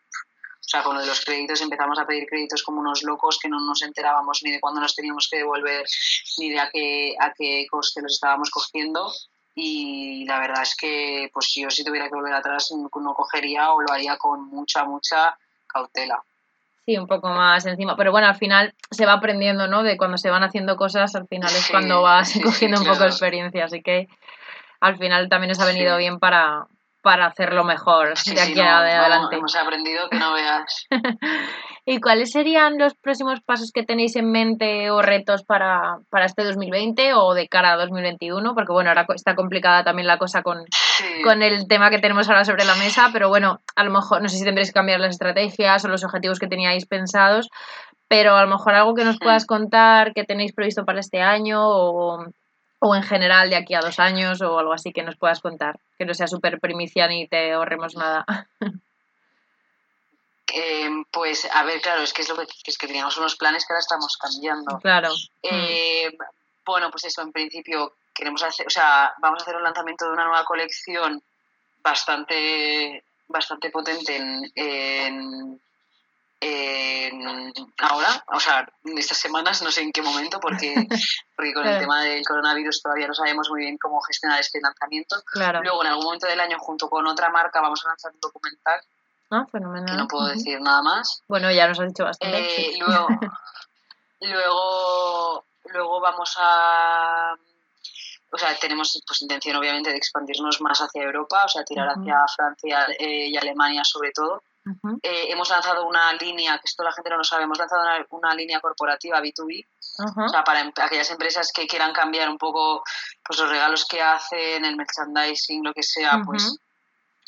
[0.64, 3.48] O sea, con lo de los créditos empezamos a pedir créditos como unos locos que
[3.48, 5.84] no nos enterábamos ni de cuándo nos teníamos que devolver,
[6.38, 9.12] ni de a qué, a qué coste los estábamos cogiendo.
[9.56, 13.82] Y la verdad es que pues yo si tuviera que volver atrás no cogería o
[13.82, 16.22] lo haría con mucha, mucha cautela.
[16.84, 19.82] Sí, un poco más encima, pero bueno, al final se va aprendiendo, ¿no?
[19.82, 23.10] De cuando se van haciendo cosas, al final es cuando vas cogiendo un poco de
[23.10, 24.08] experiencia, así que
[24.82, 26.66] al final también os ha venido bien para,
[27.02, 29.36] para hacerlo mejor de aquí adelante.
[29.36, 30.86] hemos aprendido que no veas.
[31.86, 36.42] ¿Y cuáles serían los próximos pasos que tenéis en mente o retos para, para este
[36.42, 38.54] 2020 o de cara a 2021?
[38.54, 40.64] Porque bueno, ahora está complicada también la cosa con,
[41.22, 44.28] con el tema que tenemos ahora sobre la mesa, pero bueno, a lo mejor no
[44.28, 47.50] sé si tendréis que cambiar las estrategias o los objetivos que teníais pensados,
[48.08, 51.60] pero a lo mejor algo que nos puedas contar que tenéis previsto para este año
[51.62, 52.26] o
[52.84, 55.78] o en general de aquí a dos años o algo así que nos puedas contar,
[55.96, 58.26] que no sea súper primicia ni te ahorremos nada.
[60.54, 63.64] Eh, pues a ver, claro, es que es lo que, es que teníamos unos planes
[63.64, 64.78] que ahora estamos cambiando.
[64.80, 65.08] Claro.
[65.42, 66.14] Eh,
[66.62, 70.12] bueno, pues eso, en principio queremos hacer, o sea, vamos a hacer un lanzamiento de
[70.12, 71.22] una nueva colección
[71.82, 74.14] bastante, bastante potente
[74.54, 75.58] en
[77.78, 80.74] ahora, o sea, estas semanas, no sé en qué momento, porque,
[81.36, 85.16] porque con el tema del coronavirus todavía no sabemos muy bien cómo gestionar este lanzamiento.
[85.34, 88.80] Luego, en algún momento del año, junto con otra marca, vamos a lanzar un documental.
[89.30, 89.86] Ah, fenomenal.
[89.86, 91.22] Que no puedo decir nada más.
[91.28, 92.38] Bueno, ya nos has dicho bastante.
[92.38, 93.08] Eh, luego,
[94.20, 97.34] luego, luego vamos a
[98.34, 102.16] o sea, tenemos pues, intención obviamente de expandirnos más hacia Europa, o sea, tirar hacia
[102.34, 104.42] Francia eh, y Alemania sobre todo.
[105.02, 108.34] Eh, hemos lanzado una línea, que esto la gente no lo sabe, hemos lanzado una,
[108.34, 109.66] línea corporativa B2B,
[110.24, 112.84] o sea, para em, aquellas empresas que quieran cambiar un poco
[113.24, 116.56] pues, los regalos que hacen, el merchandising, lo que sea, pues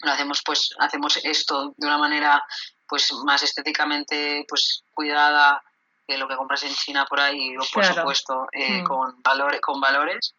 [0.03, 2.45] lo hacemos, pues hacemos esto de una manera
[2.87, 5.63] pues más estéticamente pues cuidada
[6.07, 8.85] que lo que compras en China por ahí, o por supuesto, eh, mm.
[8.85, 10.35] con, valores con valores.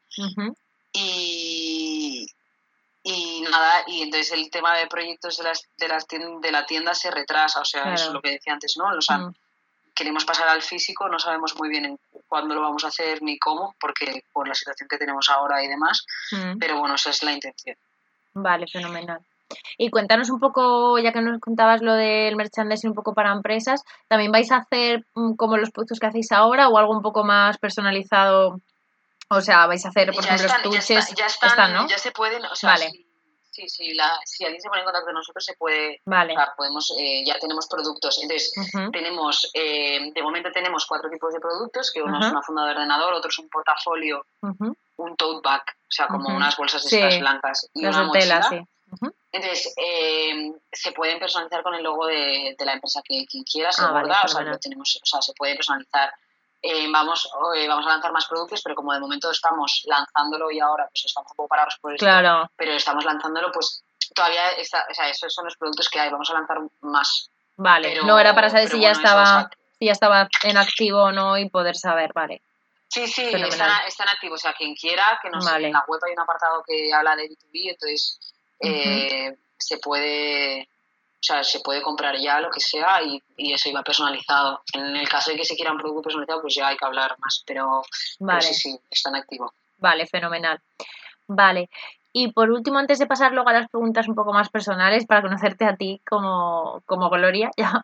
[0.93, 1.34] Y,
[3.07, 6.95] y nada, y entonces el tema de proyectos de, las, de, las de la tienda
[6.95, 8.85] se retrasa, o sea, eso es lo que decía antes, ¿no?
[8.85, 9.35] O sea, mm.
[9.93, 13.75] queremos pasar al físico, no sabemos muy bien cuándo lo vamos a hacer ni cómo,
[13.79, 16.57] porque por la situación que tenemos ahora y demás, mm.
[16.57, 17.77] pero bueno, esa es la intención.
[18.33, 19.19] Vale, fenomenal.
[19.77, 23.83] Y cuéntanos un poco, ya que nos contabas lo del merchandising un poco para empresas,
[24.07, 27.23] ¿también vais a hacer mm, como los productos que hacéis ahora o algo un poco
[27.23, 28.61] más personalizado
[29.29, 31.15] o sea, vais a hacer, por ejemplo, estuches.
[31.15, 31.87] Ya, están, ¿no?
[31.87, 32.91] ya se pueden, o sea, vale.
[33.51, 36.01] si, si, la, si, alguien se pone en contacto con nosotros, se puede.
[36.05, 36.33] Vale.
[36.33, 38.19] O sea, podemos, eh, ya tenemos productos.
[38.21, 38.53] Entonces,
[38.91, 42.71] tenemos, eh, de momento tenemos cuatro tipos de productos, que uno es una funda de
[42.71, 47.19] ordenador, otro es un portafolio, un tote bag, o sea, como unas bolsas de estas
[47.19, 48.43] blancas y una mochila.
[48.43, 48.61] sí.
[49.31, 53.71] Entonces, eh, se pueden personalizar con el logo de, de la empresa que quien quiera,
[53.71, 56.13] se ah, o sea, lo tenemos, o sea, se puede personalizar
[56.67, 60.59] eh, vamos, eh, vamos a lanzar más productos, pero como de momento estamos lanzándolo y
[60.59, 62.07] ahora pues estamos un poco parados por esto,
[62.55, 63.83] pero estamos lanzándolo, pues
[64.15, 67.29] todavía está, o sea, esos son los productos que hay, vamos a lanzar más.
[67.57, 71.37] Vale, no era para saber si ya estaba si ya estaba en activo o no
[71.37, 72.41] y poder saber, vale.
[72.87, 76.13] Sí, sí, están, están activos, o sea, quien quiera, que nos en la web hay
[76.13, 78.19] un apartado que habla de B2B, entonces
[78.59, 80.67] eh, se puede
[81.25, 83.19] o sea, se puede comprar ya lo que sea y,
[83.51, 84.61] eso iba personalizado.
[84.73, 87.15] En el caso de que se quiera un producto personalizado, pues ya hay que hablar
[87.17, 87.81] más, pero,
[88.19, 88.43] vale.
[88.43, 89.51] sí, sí, está en activo.
[89.79, 90.61] Vale, fenomenal.
[91.27, 91.69] Vale.
[92.13, 95.23] Y por último, antes de pasar luego a las preguntas un poco más personales, para
[95.23, 97.83] conocerte a ti como, como Gloria, ya,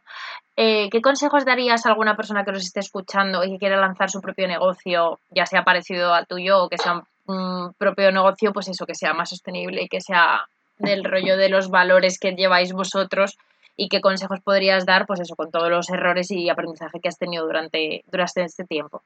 [0.56, 4.12] Eh, ¿Qué consejos darías a alguna persona que nos esté escuchando y que quiera lanzar
[4.12, 8.68] su propio negocio, ya sea parecido al tuyo o que sea un propio negocio, pues
[8.68, 10.46] eso, que sea más sostenible y que sea
[10.82, 13.38] del rollo de los valores que lleváis vosotros
[13.78, 17.18] y qué consejos podrías dar, pues eso, con todos los errores y aprendizaje que has
[17.18, 19.02] tenido durante, durante este tiempo?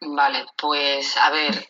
[0.00, 1.68] Vale, pues a ver,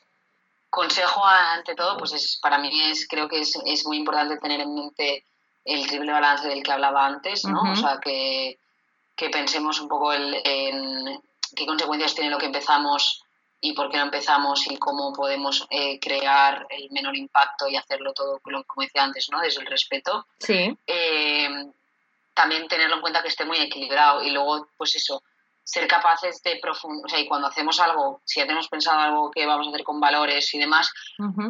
[0.70, 4.60] consejo ante todo, pues es, para mí es, creo que es, es muy importante tener
[4.60, 5.24] en mente
[5.64, 7.62] el triple balance del que hablaba antes, ¿no?
[7.72, 8.58] O sea, que,
[9.16, 11.20] que, pensemos un poco el, en
[11.56, 13.23] qué consecuencias tiene lo que empezamos
[13.64, 18.12] y por qué no empezamos y cómo podemos eh, crear el menor impacto y hacerlo
[18.12, 19.40] todo, como decía antes, ¿no?
[19.40, 20.26] Desde el respeto.
[20.38, 20.76] Sí.
[20.86, 21.48] Eh,
[22.34, 25.22] también tenerlo en cuenta que esté muy equilibrado y luego, pues eso,
[25.62, 29.30] ser capaces de profundizar, o sea, y cuando hacemos algo, si ya tenemos pensado algo
[29.30, 30.92] que vamos a hacer con valores y demás,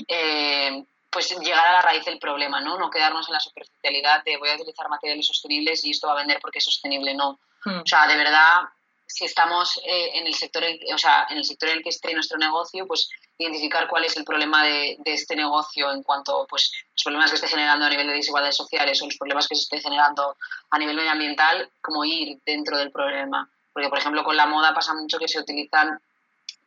[0.06, 2.78] eh, pues llegar a la raíz del problema, ¿no?
[2.78, 6.18] No quedarnos en la superficialidad de voy a utilizar materiales sostenibles y esto va a
[6.18, 7.40] vender porque es sostenible, no.
[7.64, 7.80] Hmm.
[7.80, 8.60] O sea, de verdad,
[9.06, 11.90] si estamos eh, en el sector, en, o sea, en el sector en el que
[11.90, 16.46] esté nuestro negocio, pues identificar cuál es el problema de, de, este negocio en cuanto
[16.48, 19.56] pues los problemas que esté generando a nivel de desigualdades sociales o los problemas que
[19.56, 20.36] se esté generando
[20.70, 23.48] a nivel medioambiental, como ir dentro del problema.
[23.72, 25.98] Porque, por ejemplo, con la moda pasa mucho que se utilizan,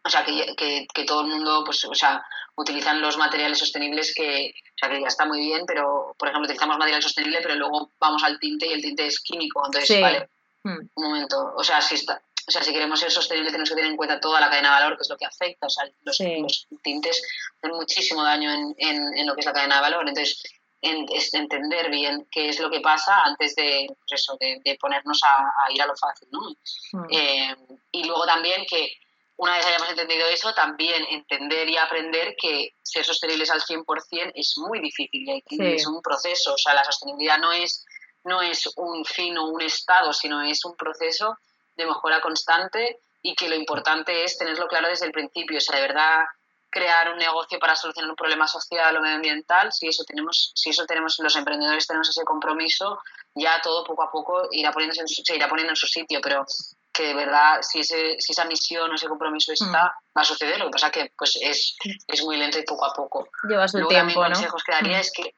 [0.04, 2.24] o sea, que, que, que todo el mundo, pues, o sea,
[2.56, 6.46] utilizan los materiales sostenibles que, o sea, que ya está muy bien, pero, por ejemplo,
[6.46, 9.64] utilizamos material sostenible, pero luego vamos al tinte y el tinte es químico.
[9.66, 10.28] Entonces, vale,
[10.64, 10.80] hmm.
[10.96, 13.92] un momento, o sea, si está, o sea, si queremos ser sostenibles tenemos que tener
[13.92, 15.68] en cuenta toda la cadena de valor, que es lo que afecta.
[15.68, 16.18] O sea, los,
[16.82, 17.22] tintes
[17.58, 20.08] hacen muchísimo daño en, en, en, lo que es la cadena de valor.
[20.08, 20.42] Entonces,
[20.82, 25.20] es entender bien qué es lo que pasa antes de, pues eso, de, de ponernos
[25.24, 26.30] a, ir a lo fácil.
[26.32, 26.40] ¿no?
[26.94, 27.08] Mm.
[27.12, 27.56] Eh,
[27.92, 28.94] y luego también que
[29.36, 34.58] una vez hayamos entendido eso, también entender y aprender que ser sostenibles al 100% es
[34.58, 36.54] muy difícil y es un proceso.
[36.54, 37.86] O sea, la sostenibilidad no es,
[38.24, 41.38] no es un fin o un estado, sino es un proceso
[41.78, 45.76] de mejora constante y que lo importante es tenerlo claro desde el principio, o sea,
[45.76, 46.26] de verdad
[46.70, 50.86] crear un negocio para solucionar un problema social o medioambiental, si eso tenemos, si eso
[50.86, 53.00] tenemos los emprendedores tenemos ese compromiso,
[53.34, 56.20] ya todo poco a poco irá poniéndose en su, se irá poniendo en su sitio,
[56.22, 56.46] pero
[56.92, 60.18] que de verdad si, ese, si esa misión o ese compromiso está, mm.
[60.18, 61.76] va a suceder, lo que pasa que pues es,
[62.08, 63.28] es muy lento y poco a poco.
[63.48, 64.30] Lleva su tiempo, ¿no?
[64.30, 65.02] consejos que daría mm.
[65.02, 65.36] es que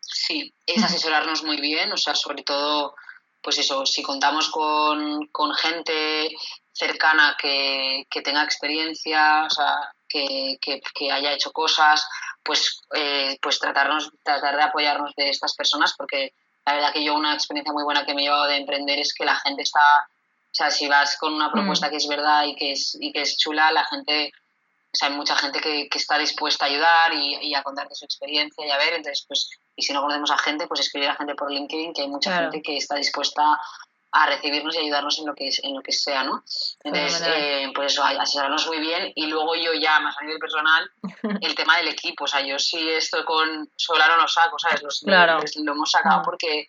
[0.00, 2.94] sí, es asesorarnos muy bien, o sea, sobre todo
[3.42, 6.30] pues eso, si contamos con, con gente
[6.72, 12.06] cercana que, que, tenga experiencia, o sea, que, que, haya hecho cosas,
[12.42, 16.32] pues, eh, pues tratarnos, tratar de apoyarnos de estas personas, porque
[16.64, 19.12] la verdad que yo una experiencia muy buena que me he llevado de emprender es
[19.12, 21.90] que la gente está, o sea, si vas con una propuesta mm.
[21.90, 24.32] que es verdad y que es, y que es chula, la gente,
[24.92, 27.94] o sea, hay mucha gente que, que está dispuesta a ayudar y, y, a contarte
[27.94, 31.08] su experiencia y a ver, entonces, pues y si no conocemos a gente, pues escribir
[31.08, 33.58] a gente por LinkedIn, que hay mucha gente que está dispuesta
[34.14, 36.44] a recibirnos y ayudarnos en lo que en lo que sea, ¿no?
[36.84, 40.90] Entonces, eh, pues eso, asesorarnos muy bien y luego yo ya, más a nivel personal,
[41.40, 44.82] el tema del equipo, o sea, yo sí estoy con Solar o no saco, ¿sabes?
[44.82, 45.42] Los, claro.
[45.56, 46.24] lo, hemos sacado mm.
[46.24, 46.68] porque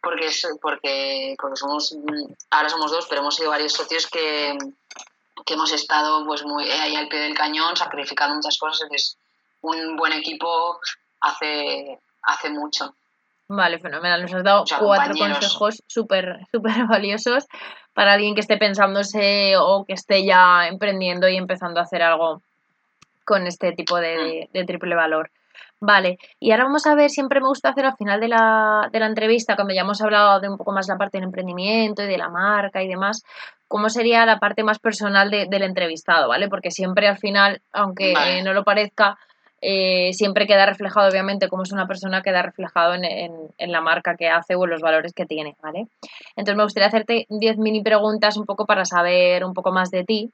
[0.00, 0.30] porque
[0.62, 1.94] porque porque somos
[2.50, 4.56] ahora somos dos, pero hemos sido varios socios que,
[5.44, 9.18] que hemos estado pues muy ahí al pie del cañón, sacrificando muchas cosas, entonces
[9.60, 10.80] un buen equipo
[11.20, 12.94] hace hace mucho.
[13.48, 14.22] Vale, fenomenal.
[14.22, 17.46] Nos has dado cuatro consejos súper súper valiosos
[17.94, 22.42] para alguien que esté pensándose o que esté ya emprendiendo y empezando a hacer algo
[23.24, 24.66] con este tipo de, mm.
[24.66, 25.30] triple valor.
[25.80, 28.98] Vale, y ahora vamos a ver, siempre me gusta hacer al final de la, de
[28.98, 32.08] la, entrevista, cuando ya hemos hablado de un poco más la parte del emprendimiento y
[32.08, 33.22] de la marca y demás,
[33.68, 36.48] cómo sería la parte más personal del entrevistado, ¿vale?
[36.48, 39.18] Porque siempre al final, aunque no lo parezca,
[39.60, 44.16] eh, siempre queda reflejado, obviamente, como es una persona, queda reflejado en, en, la marca
[44.16, 45.86] que hace o en los valores que tiene, ¿vale?
[46.36, 50.04] Entonces me gustaría hacerte 10 mini preguntas un poco para saber un poco más de
[50.04, 50.30] ti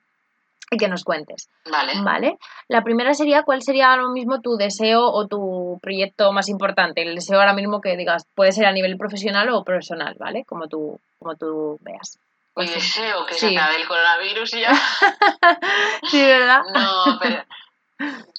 [0.70, 1.48] y que nos cuentes.
[1.70, 1.92] Vale.
[2.02, 2.38] Vale.
[2.68, 7.02] La primera sería, ¿cuál sería ahora mismo tu deseo o tu proyecto más importante?
[7.02, 10.44] El deseo ahora mismo que digas, puede ser a nivel profesional o personal, ¿vale?
[10.44, 12.18] Como tú, como tú veas.
[12.56, 14.72] Mi deseo que se acabe el coronavirus y ya.
[16.10, 16.60] sí, ¿verdad?
[16.72, 17.42] No, pero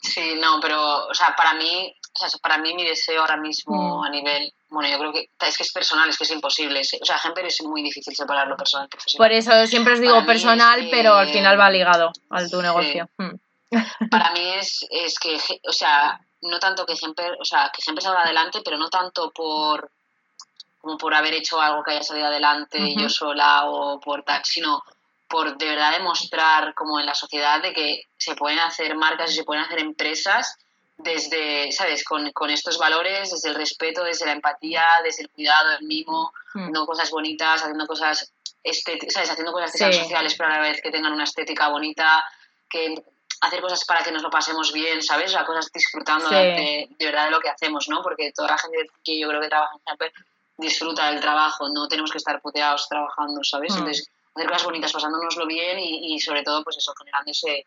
[0.01, 3.99] Sí, no, pero, o sea, para mí, o sea, para mí mi deseo ahora mismo
[3.99, 4.03] mm.
[4.03, 6.81] a nivel, bueno, yo creo que es que es personal, es que es imposible.
[6.81, 9.27] O sea, ejemplo es muy difícil separar lo personal profesional.
[9.27, 13.09] Por eso siempre os digo personal, pero al final va ligado al tu negocio.
[13.17, 13.35] Mm.
[14.09, 15.37] Para mí es, es que,
[15.67, 19.31] o sea, no tanto que ejemplo, o sea, que ejemplo salga adelante, pero no tanto
[19.31, 19.91] por
[20.85, 24.83] como por haber hecho algo que haya salido adelante yo sola o por tal, sino
[25.35, 29.35] por de verdad demostrar como en la sociedad de que se pueden hacer marcas y
[29.35, 30.57] se pueden hacer empresas
[30.97, 32.05] desde, ¿sabes?
[32.05, 36.31] Con, con, estos valores, desde el respeto, desde la empatía, desde el cuidado, el mimo,
[36.53, 36.59] mm.
[36.59, 38.31] haciendo cosas bonitas, haciendo cosas
[39.09, 39.29] ¿sabes?
[39.29, 42.23] Haciendo cosas que sean sociales, pero a la vez que tengan una estética bonita,
[42.69, 42.95] que
[43.41, 45.31] hacer cosas para que nos lo pasemos bien, ¿sabes?
[45.31, 48.01] O sea, cosas disfrutando de, verdad de lo que hacemos, ¿no?
[48.01, 50.13] Porque toda la gente que yo creo que trabaja en Snapper
[50.57, 53.73] disfruta del trabajo, no tenemos que estar puteados trabajando, ¿sabes?
[53.73, 53.79] Mm.
[53.79, 57.65] Entonces, hacer cosas bonitas, pasándonoslo bien y, y sobre todo, pues eso, generando ese,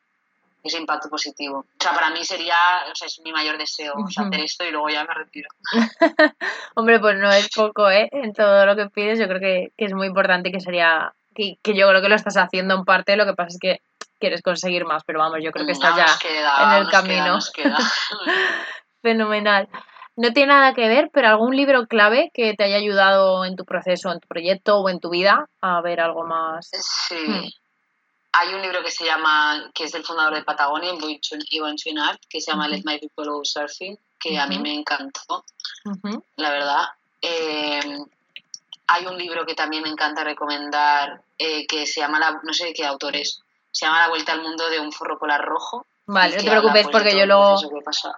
[0.62, 1.58] ese impacto positivo.
[1.58, 2.54] O sea, para mí sería,
[2.90, 5.48] o sea, es mi mayor deseo, hacer esto y luego ya me retiro.
[6.74, 8.08] Hombre, pues no es poco, ¿eh?
[8.12, 11.58] En todo lo que pides, yo creo que, es muy importante y que sería, que,
[11.62, 13.80] que, yo creo que lo estás haciendo en parte, lo que pasa es que
[14.18, 16.06] quieres conseguir más, pero vamos, yo creo que estás ya
[16.66, 17.38] en el camino.
[19.02, 19.68] Fenomenal.
[20.18, 23.64] No tiene nada que ver, pero algún libro clave que te haya ayudado en tu
[23.64, 26.70] proceso, en tu proyecto o en tu vida a ver algo más.
[27.08, 27.14] Sí.
[27.14, 27.48] Hmm
[28.32, 30.92] hay un libro que se llama, que es del fundador de Patagonia,
[31.50, 35.44] Ivan Chouinard, que se llama Let My People Go Surfing, que a mí me encantó,
[36.36, 36.88] la verdad.
[37.20, 37.98] Eh,
[38.86, 42.66] hay un libro que también me encanta recomendar, eh, que se llama, la, no sé
[42.66, 45.86] de qué autor es, se llama La Vuelta al Mundo de un forro polar rojo.
[46.08, 47.56] Vale, no te preocupes porque yo luego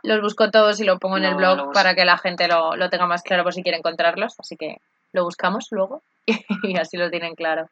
[0.05, 2.89] los busco todos y lo pongo en el blog para que la gente lo, lo
[2.89, 4.81] tenga más claro por si quiere encontrarlos, así que
[5.13, 6.05] lo buscamos luego
[6.63, 7.69] y así lo tienen claro.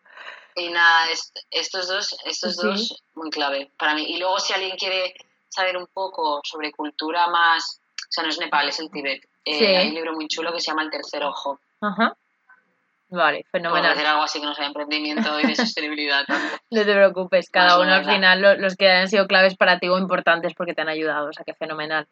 [0.57, 1.07] Y nada,
[1.53, 4.07] estos dos, estos dos, muy clave para mí.
[4.09, 5.15] Y luego si alguien quiere
[5.49, 9.25] saber un poco sobre cultura más, o sea, no es Nepal, es el Tíbet.
[9.45, 11.61] Eh, hay un libro muy chulo que se llama El tercer ojo.
[11.81, 12.17] Ajá.
[13.11, 13.93] Vale, fenomenal.
[13.93, 16.25] hacer algo así que no sea emprendimiento y de sostenibilidad.
[16.71, 19.99] no te preocupes, cada uno al final los que han sido claves para ti o
[19.99, 22.07] importantes porque te han ayudado, o sea que fenomenal.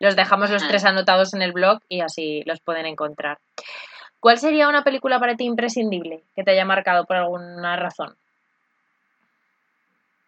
[0.00, 3.38] Los dejamos los tres anotados en el blog y así los pueden encontrar.
[4.18, 8.16] ¿Cuál sería una película para ti imprescindible que te haya marcado por alguna razón?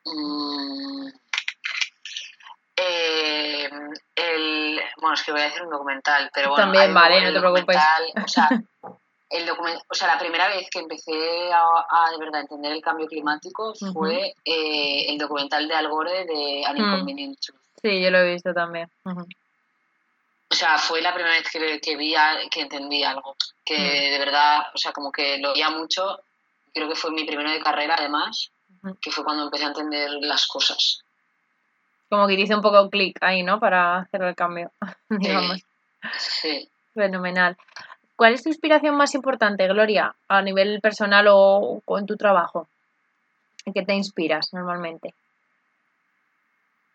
[0.05, 1.09] Mm,
[2.77, 3.71] eh,
[4.15, 6.65] el, bueno, es que voy a decir un documental, pero bueno.
[6.65, 7.77] También vale, no te preocupes.
[8.25, 8.49] O sea,
[9.33, 13.73] el o sea, la primera vez que empecé a, de verdad entender el cambio climático
[13.93, 17.39] fue eh, el documental de Al Gore de An Inconvenient
[17.83, 18.89] Sí, yo lo he visto también.
[19.05, 22.15] O sea, fue la primera vez que, que vi,
[22.51, 24.13] que entendí algo, que mm.
[24.13, 26.21] de verdad, o sea, como que lo veía mucho,
[26.75, 28.51] creo que fue mi primero de carrera además,
[29.01, 31.03] que fue cuando empecé a entender las cosas.
[32.11, 33.59] Como que hice un poco clic ahí, ¿no?
[33.59, 34.71] Para hacer el cambio,
[35.09, 35.63] digamos.
[36.19, 36.69] Sí.
[36.95, 37.57] Fenomenal.
[38.17, 42.69] ¿Cuál es tu inspiración más importante, Gloria, a nivel personal o, o en tu trabajo?
[43.65, 45.15] ¿En qué te inspiras normalmente?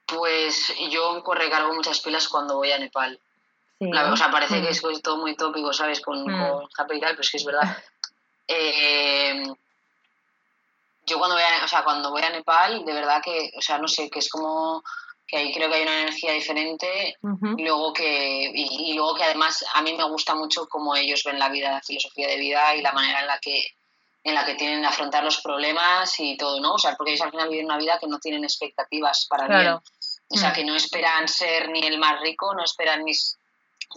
[0.05, 3.19] Pues yo recargo muchas pilas cuando voy a Nepal
[3.79, 4.71] o sea, parece que mm.
[4.71, 6.01] es todo muy tópico, ¿sabes?
[6.01, 6.67] Con, mm.
[6.75, 7.77] con y tal, pero es que es verdad.
[8.49, 9.43] Eh,
[11.05, 13.77] yo cuando voy, a, o sea, cuando voy a Nepal, de verdad que, o sea,
[13.77, 14.85] no sé, que es como
[15.27, 17.17] que ahí creo que hay una energía diferente
[17.57, 21.37] y luego que y, luego que además a mí me gusta mucho cómo ellos ven
[21.37, 23.61] la vida, la filosofía de vida y la manera en la que
[24.23, 26.73] en la que tienen que afrontar los problemas y todo, ¿no?
[26.73, 29.79] O sea, porque ellos al final viven una vida que no tienen expectativas para bien.
[30.29, 30.53] O sea, mm.
[30.53, 33.37] que no esperan ser ni el más rico, no esperan ni ser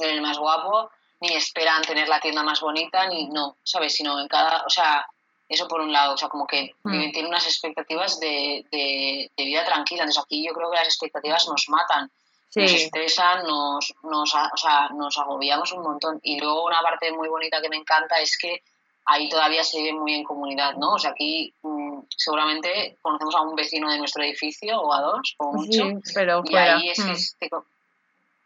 [0.01, 3.95] el más guapo, ni esperan tener la tienda más bonita, ni no, ¿sabes?
[3.95, 5.05] Sino en cada, o sea,
[5.51, 7.13] eso por un lado, o sea, como que mm.
[7.13, 10.05] tienen unas expectativas de, de, vida tranquila.
[10.05, 12.11] Entonces aquí yo creo que las expectativas nos matan,
[12.55, 16.21] nos estresan, nos, nos, o sea, nos agobiamos un montón.
[16.23, 18.63] Y luego una parte muy bonita que me encanta es que
[19.07, 20.95] ahí todavía se vive muy en comunidad, ¿no?
[20.95, 25.35] O sea, aquí mm, seguramente conocemos a un vecino de nuestro edificio o a dos,
[25.39, 25.85] o mucho.
[26.15, 27.63] pero y ahí es que mm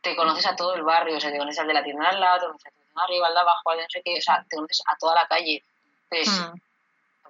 [0.05, 2.21] te conoces a todo el barrio, o sea, te conoces al de la tienda al
[2.21, 4.21] lado, te conoces al de arriba, al de abajo, al de no sé qué, o
[4.21, 5.65] sea, te conoces a toda la calle.
[6.11, 6.45] Entonces,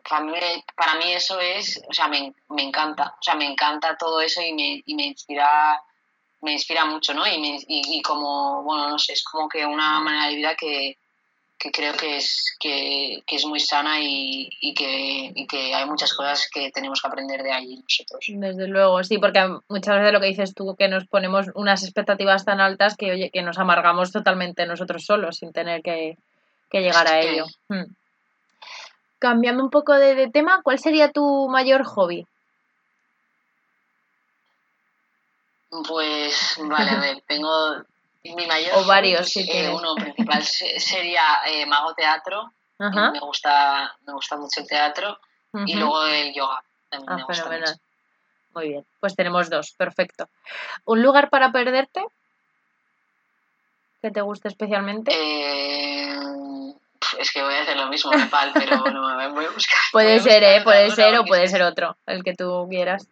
[0.04, 0.08] hmm.
[0.08, 3.96] para, mí, para mí eso es, o sea, me, me, encanta, o sea, me encanta
[3.96, 5.80] todo eso y me, y me inspira
[6.40, 7.26] me inspira mucho, ¿no?
[7.26, 10.54] Y, me, y, y, como, bueno, no sé, es como que una manera de vida
[10.54, 10.98] que,
[11.58, 15.86] que creo que es, que, que es muy sana y, y, que, y, que, hay
[15.86, 18.26] muchas cosas que tenemos que aprender de ahí nosotros.
[18.28, 22.44] Desde luego, sí, porque muchas veces lo que dices tú, que nos ponemos unas expectativas
[22.44, 26.18] tan altas que, oye, que nos amargamos totalmente nosotros solos sin tener que,
[26.70, 27.46] que llegar a ello.
[27.68, 27.84] Hmm.
[29.24, 32.26] Cambiando un poco de, de tema, ¿cuál sería tu mayor hobby?
[35.88, 37.48] Pues, vale, a ver, tengo
[38.22, 42.52] mi mayor o varios, eh, uno principal sería eh, mago teatro.
[42.78, 45.18] Me gusta, me gusta mucho el teatro.
[45.64, 46.62] Y luego el yoga.
[46.90, 47.80] También ah, fenomenal.
[48.54, 50.28] Muy bien, pues tenemos dos, perfecto.
[50.84, 52.04] ¿Un lugar para perderte?
[54.02, 55.12] ¿Que te guste especialmente?
[55.14, 56.73] Eh,
[57.18, 59.78] es que voy a hacer lo mismo, Nepal, pero no me voy a buscar.
[59.92, 60.62] Puede ser, ¿eh?
[60.62, 63.08] Puede ser o puede ser otro, el que tú quieras.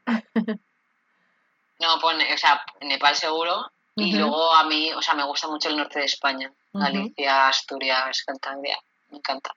[1.81, 5.69] no, pone, o sea, Nepal seguro, Y luego a mí, o sea, me gusta mucho
[5.69, 6.51] el norte de España.
[6.73, 8.79] Galicia, Asturias, Cantabria.
[9.11, 9.55] Me encanta.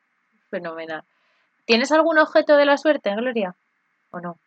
[0.49, 1.03] Fenomenal.
[1.65, 3.55] ¿Tienes algún objeto de la suerte, Gloria?
[4.11, 4.37] ¿O no?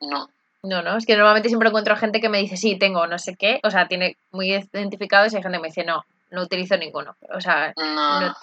[0.00, 0.28] No.
[0.62, 3.36] No, no, es que normalmente siempre encuentro gente que me dice, sí, tengo no sé
[3.36, 6.04] qué, o sea, tiene muy identificados y hay gente que me dice, no,
[6.34, 7.16] no utilizo ninguno.
[7.34, 8.34] O sea, no, no,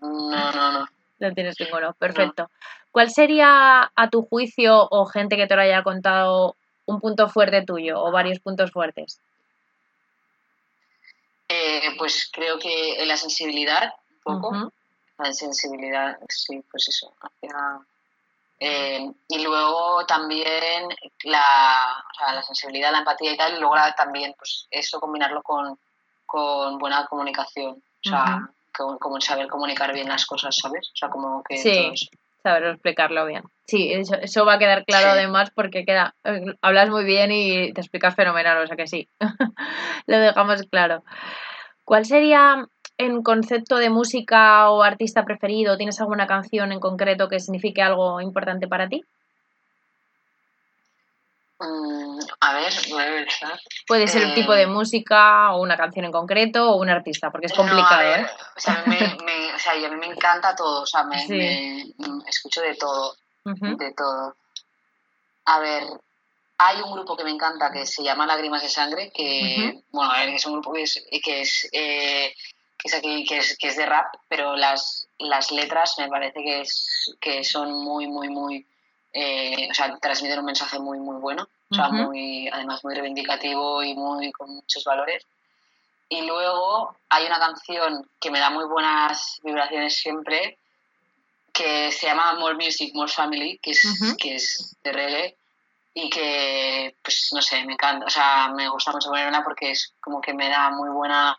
[0.00, 0.52] no.
[0.52, 0.88] no, no.
[1.34, 2.50] tienes ninguno, perfecto.
[2.90, 7.62] ¿Cuál sería, a tu juicio, o gente que te lo haya contado, un punto fuerte
[7.62, 9.20] tuyo o varios puntos fuertes?
[11.48, 13.92] Eh, pues creo que la sensibilidad,
[14.24, 14.72] un poco.
[15.18, 17.80] La sensibilidad, sí, pues eso, hacia
[18.62, 20.86] eh, y luego también
[21.24, 25.78] la, la, sensibilidad, la empatía y tal, y luego también pues eso combinarlo con,
[26.78, 30.90] buena comunicación, o sea, como, saber comunicar bien las cosas, ¿sabes?
[30.94, 31.58] O sea, como que...
[31.58, 31.92] Sí,
[32.42, 33.42] saber explicarlo bien.
[33.66, 37.80] Sí, eso, va a quedar claro además porque queda, eh, hablas muy bien y te
[37.80, 39.08] explicas fenomenal, o sea que sí,
[40.06, 41.04] lo dejamos claro.
[41.84, 42.66] ¿Cuál sería
[42.98, 45.76] en concepto de música o artista preferido?
[45.76, 49.02] ¿Tienes alguna canción en concreto que signifique algo importante para ti?
[51.60, 52.72] Mm, a ver,
[53.86, 57.30] Puede ser el tipo de eh, música o una canción en concreto o un artista,
[57.30, 58.14] porque es complicado.
[58.14, 58.26] ¿eh?
[58.56, 58.96] o, sea, a mí
[59.96, 61.16] me, encanta todo, o sea, me,
[62.26, 64.36] escucho de todo, de todo.
[65.44, 65.84] A ver,
[66.56, 70.46] hay un grupo que me encanta que se llama Lágrimas de Sangre, que, bueno, es
[70.46, 72.34] un grupo que es, que es eh,
[72.78, 76.42] que es aquí, que es, que es de rap, pero las, las letras me parece
[76.42, 78.66] que, es, que son muy, muy, muy,
[79.12, 83.82] eh, o sea, transmiten un mensaje muy, muy bueno, o sea, muy, además muy reivindicativo
[83.82, 85.24] y muy con muchos valores.
[86.08, 90.58] Y luego hay una canción que me da muy buenas vibraciones siempre,
[91.52, 93.82] que se llama More Music, More Family, que es,
[94.18, 95.36] que es de reggae
[95.94, 99.92] y que, pues, no sé, me encanta, o sea, me gusta mucho ponerla porque es
[100.00, 101.38] como que me da muy buena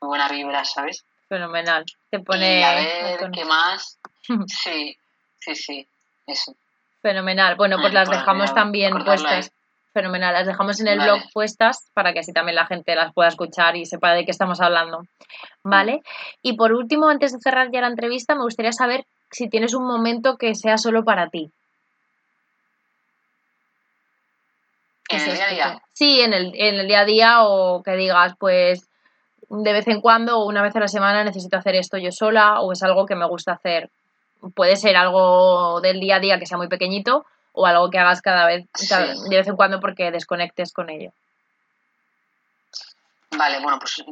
[0.00, 1.04] muy buena vibra, ¿sabes?
[1.28, 1.84] Fenomenal.
[2.10, 2.60] Te pone.
[2.60, 3.98] Y a ver, ¿qué más?
[4.46, 4.96] sí,
[5.38, 5.86] sí, sí,
[6.26, 6.54] eso.
[7.02, 7.56] Fenomenal.
[7.56, 9.52] Bueno, pues las dejamos también puestas.
[9.92, 10.34] Fenomenal.
[10.34, 13.76] Las dejamos en el blog puestas para que así también la gente las pueda escuchar
[13.76, 15.02] y sepa de qué estamos hablando.
[15.64, 16.00] ¿Vale?
[16.42, 19.86] Y por último, antes de cerrar ya la entrevista, me gustaría saber si tienes un
[19.86, 21.50] momento que sea solo para ti.
[25.08, 25.82] ¿En el día a día?
[25.92, 28.88] Sí, en el, en el día a día o que digas, pues
[29.48, 32.60] de vez en cuando o una vez a la semana necesito hacer esto yo sola
[32.60, 33.90] o es algo que me gusta hacer.
[34.54, 38.22] Puede ser algo del día a día que sea muy pequeñito o algo que hagas
[38.22, 38.66] cada vez,
[39.28, 41.12] de vez en cuando porque desconectes con ello.
[43.32, 44.02] Vale, bueno, pues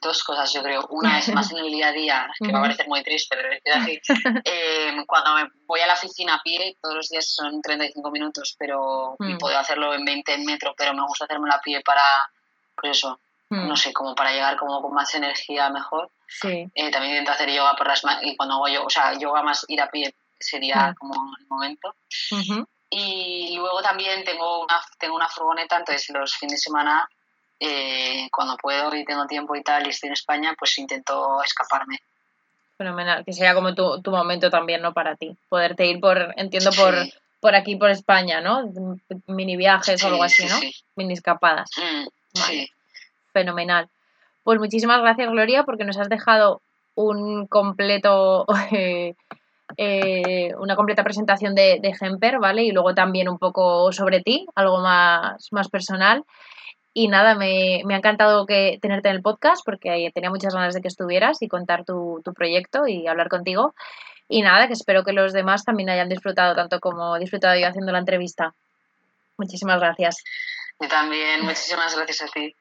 [0.00, 0.84] dos cosas yo creo.
[0.90, 3.48] Una es más en el día a día, que va a parecer muy triste, pero
[3.52, 4.00] es así.
[4.44, 8.56] Eh, cuando me voy a la oficina a pie, todos los días son 35 minutos,
[8.58, 9.38] pero mm.
[9.38, 12.02] puedo hacerlo en 20 metros, pero me gusta hacerme a pie para,
[12.74, 13.18] pues eso,
[13.50, 13.76] no hmm.
[13.76, 16.10] sé, como para llegar como con más energía mejor.
[16.40, 16.68] Sí.
[16.74, 19.64] Eh, también intento hacer yoga por las y cuando hago yoga, o sea, yoga más
[19.68, 21.94] ir a pie sería como el momento.
[22.90, 27.08] Y luego también tengo una, tengo una furgoneta, entonces los fines de semana,
[27.58, 31.98] eh, cuando puedo y tengo tiempo y tal, y estoy en España, pues intento escaparme.
[32.76, 34.92] Fenomenal, que sería como tu, tu momento también, ¿no?
[34.92, 35.36] Para ti.
[35.48, 36.94] Poderte ir por, entiendo, por,
[37.40, 38.70] por aquí, por España, ¿no?
[39.26, 40.60] Mini viajes o algo así, ¿no?
[40.96, 41.70] Mini escapadas.
[41.76, 42.06] Mm,
[42.38, 42.70] sí
[43.34, 43.90] fenomenal.
[44.44, 46.62] Pues muchísimas gracias, Gloria, porque nos has dejado
[46.94, 48.46] un completo.
[49.78, 52.64] Eh, una completa presentación de, de ¿vale?
[52.64, 56.22] Y luego también un poco sobre ti, algo más, más personal.
[56.92, 60.82] Y nada, me, ha encantado que tenerte en el podcast porque tenía muchas ganas de
[60.82, 63.74] que estuvieras y contar tu, tu, proyecto y hablar contigo.
[64.28, 67.66] Y nada, que espero que los demás también hayan disfrutado tanto como he disfrutado yo
[67.66, 68.54] haciendo la entrevista.
[69.38, 70.22] Muchísimas gracias.
[70.78, 72.54] Y también, muchísimas gracias a ti.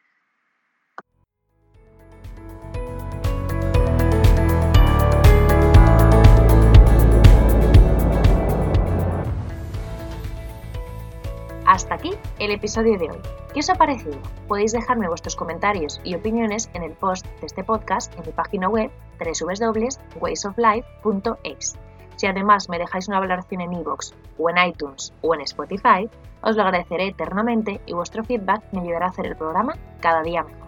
[11.74, 13.17] Hasta aquí el episodio de hoy.
[13.51, 14.19] ¿Qué os ha parecido?
[14.47, 18.69] Podéis dejarme vuestros comentarios y opiniones en el post de este podcast en mi página
[18.69, 21.76] web www.waysoflife.es.
[22.15, 26.07] Si además me dejáis una valoración en iVoox o en iTunes o en Spotify,
[26.43, 30.43] os lo agradeceré eternamente y vuestro feedback me ayudará a hacer el programa cada día
[30.43, 30.67] mejor.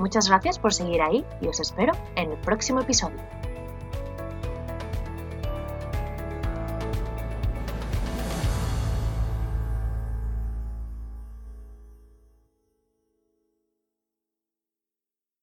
[0.00, 3.20] Muchas gracias por seguir ahí y os espero en el próximo episodio.